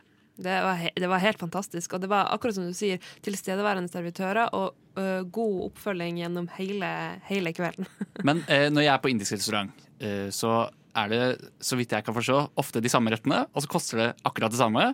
Det 0.40 0.56
var, 0.64 0.82
det 0.96 1.08
var 1.10 1.22
helt 1.22 1.40
fantastisk. 1.40 1.94
Og 1.94 2.02
det 2.02 2.10
var 2.10 2.30
akkurat 2.32 2.56
som 2.56 2.68
du 2.68 2.76
sier, 2.76 3.00
tilstedeværende 3.24 3.92
servitører 3.92 4.52
og 4.56 4.72
uh, 4.98 5.20
god 5.28 5.56
oppfølging 5.68 6.20
gjennom 6.22 6.48
hele, 6.56 6.90
hele 7.28 7.52
kvelden. 7.56 7.88
Men 8.28 8.42
uh, 8.48 8.68
når 8.72 8.86
jeg 8.86 8.92
er 8.94 9.04
på 9.04 9.12
indisk 9.12 9.36
restaurant, 9.36 9.86
uh, 10.02 10.28
så 10.34 10.54
er 10.96 11.12
det, 11.12 11.22
så 11.62 11.78
vidt 11.78 11.94
jeg 11.94 12.06
kan 12.06 12.16
forstå, 12.16 12.42
ofte 12.58 12.82
de 12.82 12.90
samme 12.90 13.12
rettene, 13.12 13.44
og 13.54 13.62
så 13.62 13.70
koster 13.70 14.04
det 14.04 14.10
akkurat 14.26 14.52
det 14.52 14.60
samme. 14.60 14.90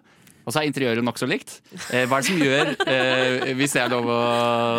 Og 0.46 0.54
så 0.54 0.60
er 0.60 0.68
interiøret 0.68 1.02
nokså 1.02 1.26
likt. 1.26 1.56
Eh, 1.90 2.04
hva 2.06 2.20
er 2.20 2.22
det 2.22 2.28
som 2.28 2.42
gjør, 2.44 2.68
hvis 3.58 3.72
det 3.74 3.80
er 3.82 3.90
lov 3.90 4.10
å 4.14 4.18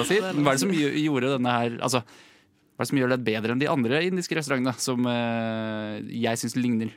si, 0.08 0.22
hva 0.22 0.54
er 0.54 0.54
det 0.54 0.62
som 0.62 0.72
gjorde 0.72 1.34
denne 1.34 1.56
her 1.58 1.76
altså, 1.84 2.00
hva 2.06 2.86
er 2.86 2.86
det 2.86 2.92
som 2.94 3.02
gjør 3.02 3.12
det 3.12 3.18
bedre 3.28 3.52
enn 3.52 3.64
de 3.64 3.68
andre 3.74 4.00
indiske 4.06 4.38
restaurantene 4.38 4.78
som 4.80 5.10
jeg 6.08 6.40
syns 6.40 6.56
ligner? 6.56 6.94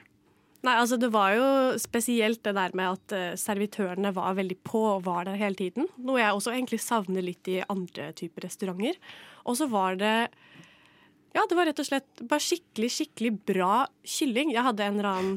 Nei, 0.61 0.75
altså 0.77 0.99
Det 1.01 1.09
var 1.13 1.33
jo 1.39 1.45
spesielt 1.81 2.43
det 2.45 2.53
der 2.57 2.75
med 2.77 2.99
at 2.99 3.15
eh, 3.17 3.39
servitørene 3.41 4.13
var 4.17 4.37
veldig 4.37 4.59
på 4.67 4.83
og 4.97 5.07
var 5.07 5.25
der 5.29 5.41
hele 5.41 5.57
tiden. 5.57 5.89
Noe 5.97 6.21
jeg 6.21 6.37
også 6.37 6.53
egentlig 6.53 6.83
savner 6.85 7.25
litt 7.25 7.49
i 7.49 7.63
andre 7.65 8.11
typer 8.17 8.45
restauranter. 8.45 8.99
Og 9.49 9.57
så 9.57 9.71
var 9.73 9.97
det 10.01 10.29
Ja, 11.31 11.45
det 11.47 11.57
var 11.57 11.69
rett 11.71 11.81
og 11.81 11.87
slett 11.87 12.25
bare 12.27 12.43
skikkelig, 12.43 12.91
skikkelig 12.91 13.33
bra 13.49 13.87
kylling. 14.05 14.53
Jeg 14.53 14.67
hadde 14.67 14.85
en 14.85 14.99
eller 14.99 15.11
annen 15.15 15.37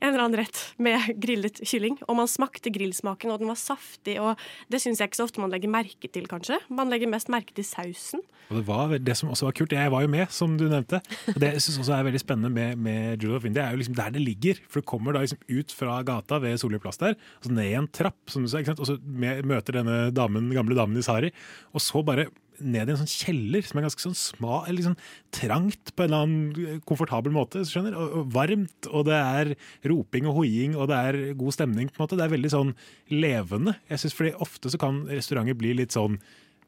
en 0.00 0.10
eller 0.10 0.24
annen 0.24 0.40
rett 0.42 0.60
med 0.80 1.12
grillet 1.20 1.62
kylling. 1.66 1.98
Og 2.08 2.18
man 2.18 2.30
smakte 2.30 2.72
grillsmaken, 2.72 3.32
og 3.32 3.42
den 3.42 3.50
var 3.50 3.60
saftig. 3.60 4.18
Og 4.22 4.40
det 4.72 4.82
syns 4.82 5.00
jeg 5.00 5.10
ikke 5.10 5.20
så 5.20 5.28
ofte 5.28 5.42
man 5.42 5.52
legger 5.52 5.72
merke 5.72 6.10
til, 6.10 6.28
kanskje. 6.30 6.60
Man 6.72 6.92
legger 6.92 7.10
mest 7.10 7.30
merke 7.32 7.54
til 7.56 7.66
sausen. 7.66 8.24
Og 8.50 8.58
det 8.58 8.64
var 8.66 8.94
det 8.98 9.14
som 9.18 9.30
også 9.30 9.46
var 9.46 9.56
kult. 9.56 9.74
Jeg 9.76 9.92
var 9.94 10.02
jo 10.02 10.10
med, 10.10 10.26
som 10.34 10.56
du 10.58 10.66
nevnte. 10.66 10.98
Og 11.30 11.38
det 11.38 11.52
jeg 11.54 11.62
også 11.62 11.94
er 11.94 12.06
veldig 12.08 12.22
spennende 12.22 12.50
med, 12.50 12.80
med 12.82 13.22
Jewel 13.22 13.38
of 13.38 13.46
India, 13.46 13.68
er 13.68 13.76
jo 13.76 13.82
liksom 13.82 13.98
der 13.98 14.14
det 14.14 14.24
ligger. 14.24 14.58
For 14.66 14.82
du 14.82 14.88
kommer 14.90 15.14
da 15.14 15.22
liksom 15.22 15.42
ut 15.46 15.74
fra 15.74 16.00
gata 16.06 16.40
ved 16.42 16.58
Solli 16.60 16.80
plass 16.82 16.98
der, 17.00 17.14
og 17.14 17.46
så 17.46 17.54
ned 17.54 17.70
i 17.70 17.76
en 17.78 17.90
trapp, 17.94 18.18
som 18.30 18.42
du 18.42 18.50
sa, 18.50 18.62
og 18.74 18.86
så 18.88 18.98
møter 19.00 19.80
denne 19.80 19.98
damen, 20.14 20.50
gamle 20.56 20.78
damen 20.78 20.98
i 20.98 21.06
sari, 21.06 21.30
og 21.70 21.84
så 21.84 22.02
bare 22.06 22.26
ned 22.60 22.88
i 22.90 22.94
en 22.94 23.00
sånn 23.00 23.10
kjeller 23.10 23.66
som 23.66 23.80
er 23.80 23.86
ganske 23.86 24.04
sånn 24.04 24.18
sma, 24.18 24.60
eller 24.64 24.78
liksom 24.80 24.98
trangt 25.34 25.94
på 25.94 26.04
en 26.04 26.10
eller 26.10 26.26
annen 26.26 26.84
komfortabel 26.88 27.34
måte, 27.34 27.64
skjønner, 27.68 27.96
og, 27.98 28.18
og 28.20 28.34
varmt, 28.36 28.90
og 28.90 29.08
det 29.08 29.18
er 29.20 29.54
roping 29.90 30.28
og 30.30 30.40
hoiing, 30.40 30.76
og 30.76 30.90
det 30.90 31.00
er 31.00 31.20
god 31.40 31.56
stemning 31.56 31.90
på 31.90 32.00
en 32.00 32.06
måte. 32.06 32.20
Det 32.20 32.26
er 32.26 32.36
veldig 32.36 32.52
sånn 32.52 32.76
levende. 33.12 33.76
Jeg 33.90 34.04
synes 34.04 34.18
fordi 34.18 34.36
ofte 34.46 34.72
så 34.72 34.80
kan 34.80 35.04
restauranter 35.10 35.58
bli 35.58 35.74
litt 35.82 35.96
sånn 35.96 36.20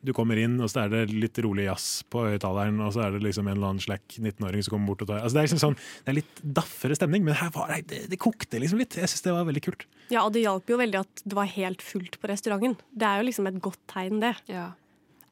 du 0.02 0.11
kommer 0.16 0.38
inn, 0.40 0.57
og 0.59 0.70
så 0.70 0.85
er 0.85 0.90
det 0.90 1.02
litt 1.14 1.38
rolig 1.44 1.68
jazz 1.68 2.02
på 2.11 2.24
høyttaleren, 2.26 2.81
og 2.83 2.90
så 2.94 3.05
er 3.05 3.14
det 3.14 3.22
liksom 3.22 3.46
en 3.46 3.55
eller 3.55 3.70
annen 3.70 3.85
slack 3.85 4.16
19-åring 4.18 4.64
som 4.66 4.74
kommer 4.74 4.90
bort 4.90 5.05
og 5.05 5.12
tar 5.12 5.22
altså 5.22 5.37
Det 5.37 5.42
er 5.42 5.46
liksom 5.46 5.62
sånn, 5.62 5.76
det 5.78 6.11
er 6.12 6.18
litt 6.18 6.42
daffere 6.59 6.98
stemning, 6.98 7.26
men 7.26 7.38
her 7.38 7.52
var 7.55 7.70
det, 7.70 7.85
det, 7.92 8.00
det 8.11 8.18
kokte 8.22 8.59
liksom 8.62 8.83
litt. 8.83 8.98
Jeg 8.98 9.11
syns 9.12 9.22
det 9.28 9.37
var 9.37 9.46
veldig 9.46 9.62
kult. 9.62 9.87
Ja, 10.11 10.24
og 10.24 10.35
det 10.35 10.42
hjalp 10.42 10.74
jo 10.74 10.81
veldig 10.81 11.02
at 11.05 11.22
det 11.22 11.38
var 11.38 11.50
helt 11.55 11.85
fullt 11.87 12.18
på 12.18 12.31
restauranten. 12.33 12.74
Det 12.90 13.09
er 13.09 13.22
jo 13.22 13.28
liksom 13.31 13.50
et 13.52 13.61
godt 13.62 13.83
tegn, 13.94 14.18
det. 14.24 14.35
Ja. 14.50 14.72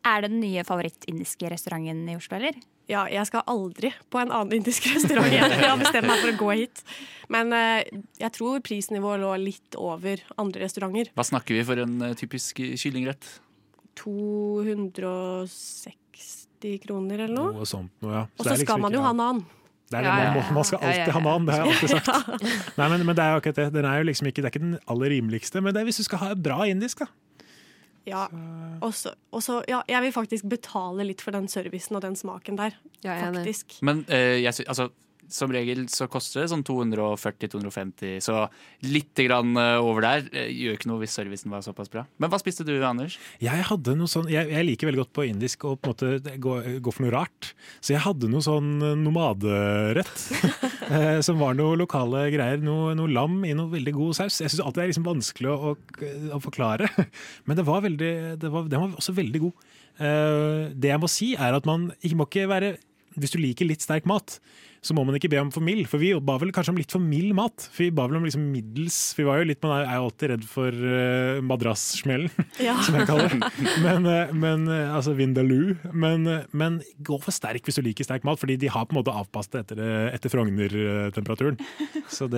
Er 0.07 0.23
det 0.25 0.31
den 0.33 0.41
nye 0.41 0.63
favorittindiske 0.65 1.51
restauranten 1.53 2.09
i 2.09 2.17
Oslo, 2.17 2.37
eller? 2.39 2.55
Ja, 2.91 3.05
jeg 3.07 3.23
skal 3.29 3.45
aldri 3.51 3.91
på 4.11 4.19
en 4.19 4.33
annen 4.35 4.53
indisk 4.57 4.87
restaurant 4.91 5.29
igjen. 5.31 5.51
Jeg 5.53 5.69
har 5.69 5.79
bestemt 5.79 6.09
meg 6.11 6.19
for 6.23 6.31
å 6.33 6.39
gå 6.41 6.49
hit. 6.63 6.81
Men 7.31 7.53
eh, 7.55 7.85
jeg 8.19 8.31
tror 8.35 8.61
prisnivået 8.67 9.21
lå 9.23 9.31
litt 9.45 9.77
over 9.79 10.23
andre 10.41 10.65
restauranter. 10.65 11.07
Hva 11.15 11.25
snakker 11.29 11.53
vi 11.59 11.63
for 11.69 11.77
en 11.85 11.95
eh, 12.09 12.17
typisk 12.19 12.59
kyllingrett? 12.81 13.25
260 14.01 16.81
kroner 16.83 17.19
eller 17.27 17.37
noe. 17.37 17.53
Noe 17.61 17.67
sånt 17.69 17.93
noe, 18.03 18.13
ja. 18.17 18.23
Og 18.27 18.31
så 18.45 18.49
liksom 18.55 18.67
skal 18.67 18.81
man 18.83 18.93
jo 18.97 19.01
ha 19.05 19.13
nan. 19.17 19.39
Det 19.91 19.97
er 19.99 20.03
det, 20.07 20.11
Ja, 20.11 20.15
ja, 20.23 20.27
man, 20.31 20.37
ja. 20.39 20.43
man 20.55 20.65
skal 20.67 20.79
alltid 20.87 21.11
ha 21.11 21.15
ha 21.19 21.23
nan, 21.27 21.47
det 21.47 21.53
har 21.55 21.61
jeg 21.61 21.67
alltid 21.75 21.91
sagt. 21.97 22.09
Nei, 22.79 22.87
men, 22.93 22.99
men 23.09 23.15
det 23.19 23.23
er 23.25 23.31
jo 23.33 23.37
akkurat 23.41 23.59
det. 23.59 23.69
Den 23.75 23.87
er 23.91 23.95
jo 23.99 24.05
liksom 24.11 24.25
ikke, 24.31 24.41
det 24.43 24.47
er 24.47 24.53
ikke 24.55 24.67
den 24.67 24.79
aller 24.95 25.09
rimeligste, 25.15 25.57
men 25.65 25.71
det 25.75 25.81
er 25.83 25.87
hvis 25.89 26.01
du 26.03 26.07
skal 26.07 26.19
ha 26.23 26.29
bra 26.39 26.59
indisk, 26.71 26.97
da. 27.03 27.07
Ja. 28.09 28.27
også, 28.81 29.13
også, 29.37 29.61
ja, 29.69 29.83
jeg 29.89 30.03
vil 30.03 30.13
faktisk 30.13 30.47
betale 30.49 31.05
litt 31.05 31.21
for 31.21 31.37
den 31.37 31.49
servicen 31.53 31.99
og 31.99 32.03
den 32.03 32.17
smaken 32.17 32.57
der. 32.59 32.79
Ja, 33.05 33.19
jeg. 33.19 33.35
Faktisk. 33.35 33.77
Men 33.87 34.05
eh, 34.09 34.41
jeg, 34.41 34.55
altså, 34.67 34.89
som 35.35 35.53
regel 35.53 35.87
så 35.93 36.07
koster 36.11 36.43
det 36.43 36.51
sånn 36.53 36.65
240-250, 36.67 38.19
så 38.25 38.45
litt 38.87 39.19
grann 39.27 39.55
eh, 39.59 39.79
over 39.83 40.05
der 40.05 40.27
eh, 40.35 40.51
gjør 40.53 40.79
ikke 40.79 40.91
noe 40.91 41.03
hvis 41.03 41.15
servicen 41.17 41.53
var 41.53 41.65
såpass 41.65 41.91
bra. 41.93 42.05
Men 42.21 42.33
hva 42.33 42.41
spiste 42.41 42.67
du, 42.67 42.73
Anders? 42.87 43.17
Jeg 43.43 43.67
hadde 43.69 43.97
noe 43.99 44.11
sånn, 44.11 44.29
jeg, 44.33 44.51
jeg 44.53 44.67
liker 44.67 44.91
veldig 44.91 45.03
godt 45.05 45.15
på 45.17 45.27
indisk 45.29 45.67
å 45.69 45.75
på 45.77 45.91
en 45.91 45.95
måte 45.95 46.37
gå, 46.43 46.57
gå 46.83 46.95
for 46.95 47.07
noe 47.07 47.15
rart. 47.15 47.53
Så 47.81 47.95
jeg 47.95 48.05
hadde 48.05 48.31
noe 48.33 48.45
sånn 48.45 48.71
nomaderett, 49.03 50.15
eh, 50.95 51.19
som 51.27 51.41
var 51.43 51.59
noe 51.59 51.79
lokale 51.81 52.27
greier. 52.35 52.63
Noe, 52.65 52.95
noe 52.99 53.11
lam 53.11 53.41
i 53.47 53.55
noe 53.57 53.73
veldig 53.73 53.97
god 53.97 54.21
saus. 54.23 54.41
Jeg 54.43 54.53
syns 54.53 54.65
alltid 54.65 54.83
det 54.83 54.87
er 54.87 54.95
liksom 54.95 55.11
vanskelig 55.11 55.53
å, 55.53 55.75
å, 55.77 56.41
forklare, 56.43 56.89
men 57.47 57.59
det 57.59 57.67
var 57.69 57.85
var, 57.85 58.67
var 58.71 58.89
også 58.89 59.15
veldig 59.17 59.45
god. 59.47 59.69
Det 60.01 60.89
jeg 60.89 61.01
må 61.03 61.09
si, 61.13 61.35
er 61.37 61.53
at 61.53 61.67
man 61.69 61.91
ikke 62.01 62.17
må 62.17 62.25
ikke 62.25 62.47
være 62.49 62.69
Hvis 63.21 63.35
du 63.35 63.41
liker 63.41 63.69
litt 63.69 63.83
sterk 63.85 64.07
mat, 64.09 64.39
så 64.81 64.95
må 64.97 65.03
man 65.05 65.17
ikke 65.19 65.29
be 65.33 65.41
om 65.43 65.51
for 65.53 65.65
mild. 65.65 65.85
For 65.91 66.01
vi 66.01 66.13
ba 66.25 66.39
vel 66.41 66.53
kanskje 66.57 66.73
om 66.73 66.79
litt 66.81 66.93
for 66.95 67.03
mild 67.05 67.35
mat. 67.37 67.67
For 67.69 67.85
vi 67.85 67.91
ba 67.93 68.07
vel 68.09 68.17
om 68.21 68.25
liksom 68.25 68.47
middels. 68.53 68.97
For 69.13 69.23
vi 69.23 69.29
var 69.29 69.43
jo 69.43 69.49
litt, 69.51 69.61
Man 69.63 69.83
er 69.85 69.99
jo 69.99 70.07
alltid 70.09 70.33
redd 70.33 70.47
for 70.49 70.73
uh, 70.73 71.41
madrassmellen 71.45 72.31
Ja. 72.67 72.79
som 72.87 72.97
jeg 72.97 73.09
kaller 73.11 73.29
det. 73.35 73.51
Men, 73.85 74.09
eh, 74.09 74.33
men 74.33 74.65
eh, 74.73 74.95
altså 74.97 75.13
Vindaloo. 75.19 75.77
Men, 75.93 76.25
eh, 76.27 76.47
men 76.57 76.81
gå 77.05 77.21
for 77.21 77.35
sterk 77.37 77.69
hvis 77.69 77.77
du 77.77 77.85
liker 77.85 78.09
sterk 78.09 78.25
mat, 78.25 78.41
fordi 78.41 78.57
de 78.61 78.73
har 78.73 78.89
på 78.89 78.97
en 78.97 79.03
måte 79.03 79.13
avpasset 79.15 79.61
etter, 79.63 79.85
eh, 79.85 80.09
etter 80.17 80.33
Frogner-temperaturen. 80.33 81.61
Så, 82.09 82.31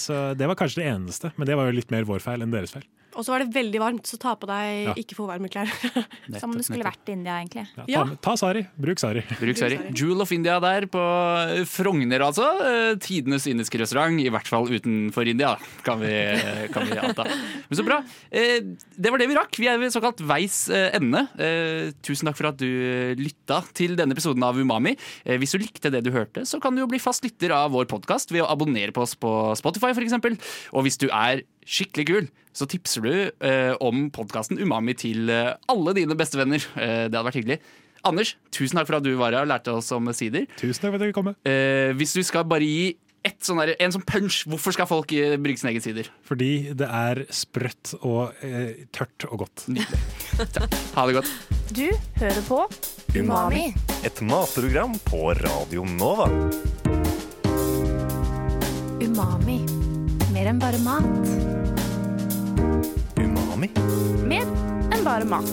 så 0.00 0.22
det 0.38 0.48
var 0.48 0.58
kanskje 0.58 0.80
det 0.82 0.88
eneste, 0.94 1.32
men 1.36 1.48
det 1.48 1.56
var 1.60 1.68
jo 1.68 1.76
litt 1.76 1.92
mer 1.92 2.08
vår 2.08 2.24
feil 2.24 2.44
enn 2.44 2.54
deres 2.54 2.72
feil. 2.74 2.88
Og 3.16 3.24
så 3.26 3.32
var 3.34 3.42
det 3.44 3.52
veldig 3.54 3.80
varmt, 3.82 4.06
så 4.08 4.16
ta 4.20 4.34
på 4.40 4.46
deg 4.48 4.86
Ja. 4.88 4.94
ikke 4.96 5.14
for 5.18 5.28
varme 5.28 5.48
klær. 5.52 5.68
Som 6.40 6.50
om 6.52 6.56
du 6.56 6.62
skulle 6.64 6.84
vært 6.86 7.08
i 7.10 7.12
India, 7.16 7.38
egentlig. 7.42 7.66
Ja, 7.76 7.84
ta, 7.84 7.90
Ja. 8.12 8.16
ta 8.24 8.34
Sari, 8.40 8.62
bruk 8.80 8.98
Sari. 9.02 9.22
Bruk 9.40 9.58
Sari. 9.60 9.78
Jewel 9.92 10.22
of 10.24 10.32
India 10.32 10.58
der 10.62 10.86
på 10.90 11.02
Frogner, 11.68 12.24
altså. 12.24 12.46
Eh, 12.64 12.94
Tidenes 13.02 13.46
indiske 13.50 13.78
restaurant, 13.82 14.18
i 14.22 14.30
hvert 14.32 14.48
fall 14.48 14.66
utenfor 14.70 15.28
India, 15.28 15.54
kan 15.84 16.00
vi, 16.00 16.12
kan 16.72 16.86
vi 16.88 16.98
anta. 17.02 17.26
Men 17.68 17.78
så 17.78 17.84
bra. 17.86 18.00
Eh, 18.30 18.60
Det 18.96 19.10
var 19.12 19.18
det 19.18 19.28
vi 19.28 19.36
rakk. 19.36 19.56
Vi 19.58 19.68
er 19.68 19.78
ved 19.80 19.92
såkalt 19.92 20.20
veis 20.26 20.68
eh, 20.72 20.90
ende. 20.96 21.26
Eh, 21.38 21.92
Tusen 22.04 22.28
takk 22.30 22.36
for 22.38 22.48
at 22.52 22.56
du 22.60 22.66
eh, 22.68 23.14
lytta 23.18 23.62
til 23.76 23.96
denne 23.98 24.14
episoden 24.16 24.42
av 24.46 24.56
Umami. 24.56 24.96
Eh, 25.24 25.36
Hvis 25.42 25.52
du 25.56 25.58
likte 25.62 25.90
det 25.92 26.04
du 26.06 26.10
hørte, 26.14 26.46
så 26.48 26.60
kan 26.62 26.74
du 26.74 26.82
jo 26.82 26.88
bli 26.90 27.00
fast 27.02 27.24
lytter 27.26 27.52
av 27.56 27.72
vår 27.74 27.86
podkast 27.90 28.32
ved 28.32 28.44
å 28.44 28.50
abonnere 28.52 28.92
på 28.94 29.02
oss 29.04 29.14
på 29.18 29.30
Spotify, 29.58 29.92
f.eks. 29.92 30.16
Og 30.72 30.84
hvis 30.86 30.98
du 31.02 31.08
er 31.12 31.42
skikkelig 31.66 32.06
kul, 32.08 32.30
så 32.52 32.68
tipser 32.68 33.04
du 33.06 33.12
eh, 33.46 33.72
om 33.80 34.08
podkasten 34.12 34.60
Umami 34.60 34.94
til 34.98 35.30
eh, 35.32 35.54
alle 35.72 35.94
dine 35.96 36.16
bestevenner. 36.18 36.64
Eh, 36.76 37.06
det 37.08 37.16
hadde 37.16 37.28
vært 37.30 37.40
hyggelig. 37.40 37.60
Anders, 38.04 38.34
tusen 38.50 38.80
takk 38.80 38.88
for 38.90 38.98
at 38.98 39.06
du 39.06 39.12
var 39.14 39.30
her 39.36 39.44
og 39.46 39.52
lærte 39.52 39.72
oss 39.78 39.92
om 39.94 40.10
sider. 40.16 40.48
Tusen 40.58 40.82
takk 40.82 40.90
for 40.96 40.98
at 40.98 41.06
jeg 41.06 41.16
kom. 41.16 41.32
Eh, 41.46 41.92
hvis 41.96 42.16
du 42.18 42.22
skal 42.26 42.44
bare 42.50 42.66
gi 42.66 42.92
et 43.22 43.38
sånn 43.46 43.60
der, 43.62 43.76
en 43.78 43.92
sånn 43.94 44.02
punch, 44.02 44.40
hvorfor 44.50 44.74
skal 44.74 44.88
folk 44.90 45.12
eh, 45.14 45.36
brygge 45.38 45.62
sine 45.62 45.70
egne 45.70 45.84
sider? 45.84 46.08
Fordi 46.26 46.50
det 46.74 46.88
er 46.88 47.22
sprøtt 47.30 47.94
og 48.00 48.34
eh, 48.42 48.82
tørt 48.94 49.28
og 49.30 49.44
godt. 49.44 49.68
Ha 50.96 51.04
det 51.06 51.14
godt. 51.20 51.30
Du 51.72 51.86
hører 52.18 52.42
på 52.48 52.58
Umami. 53.14 53.68
Et 54.02 54.22
matprogram 54.26 54.98
på 55.06 55.30
Radio 55.38 55.86
Nova. 55.86 56.26
Umami. 59.02 59.81
Mer 60.42 60.48
enn 60.50 60.58
bare 60.58 60.78
mat. 60.82 61.04
Umami. 63.14 63.68
Mer 64.26 64.48
enn 64.90 65.04
bare 65.06 65.22
mat. 65.22 65.46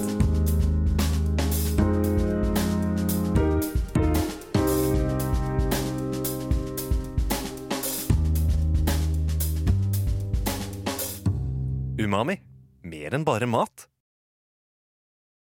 Umami. 12.02 12.40
Mer 12.82 13.14
enn 13.14 13.30
bare 13.30 13.46
mat. 13.46 13.86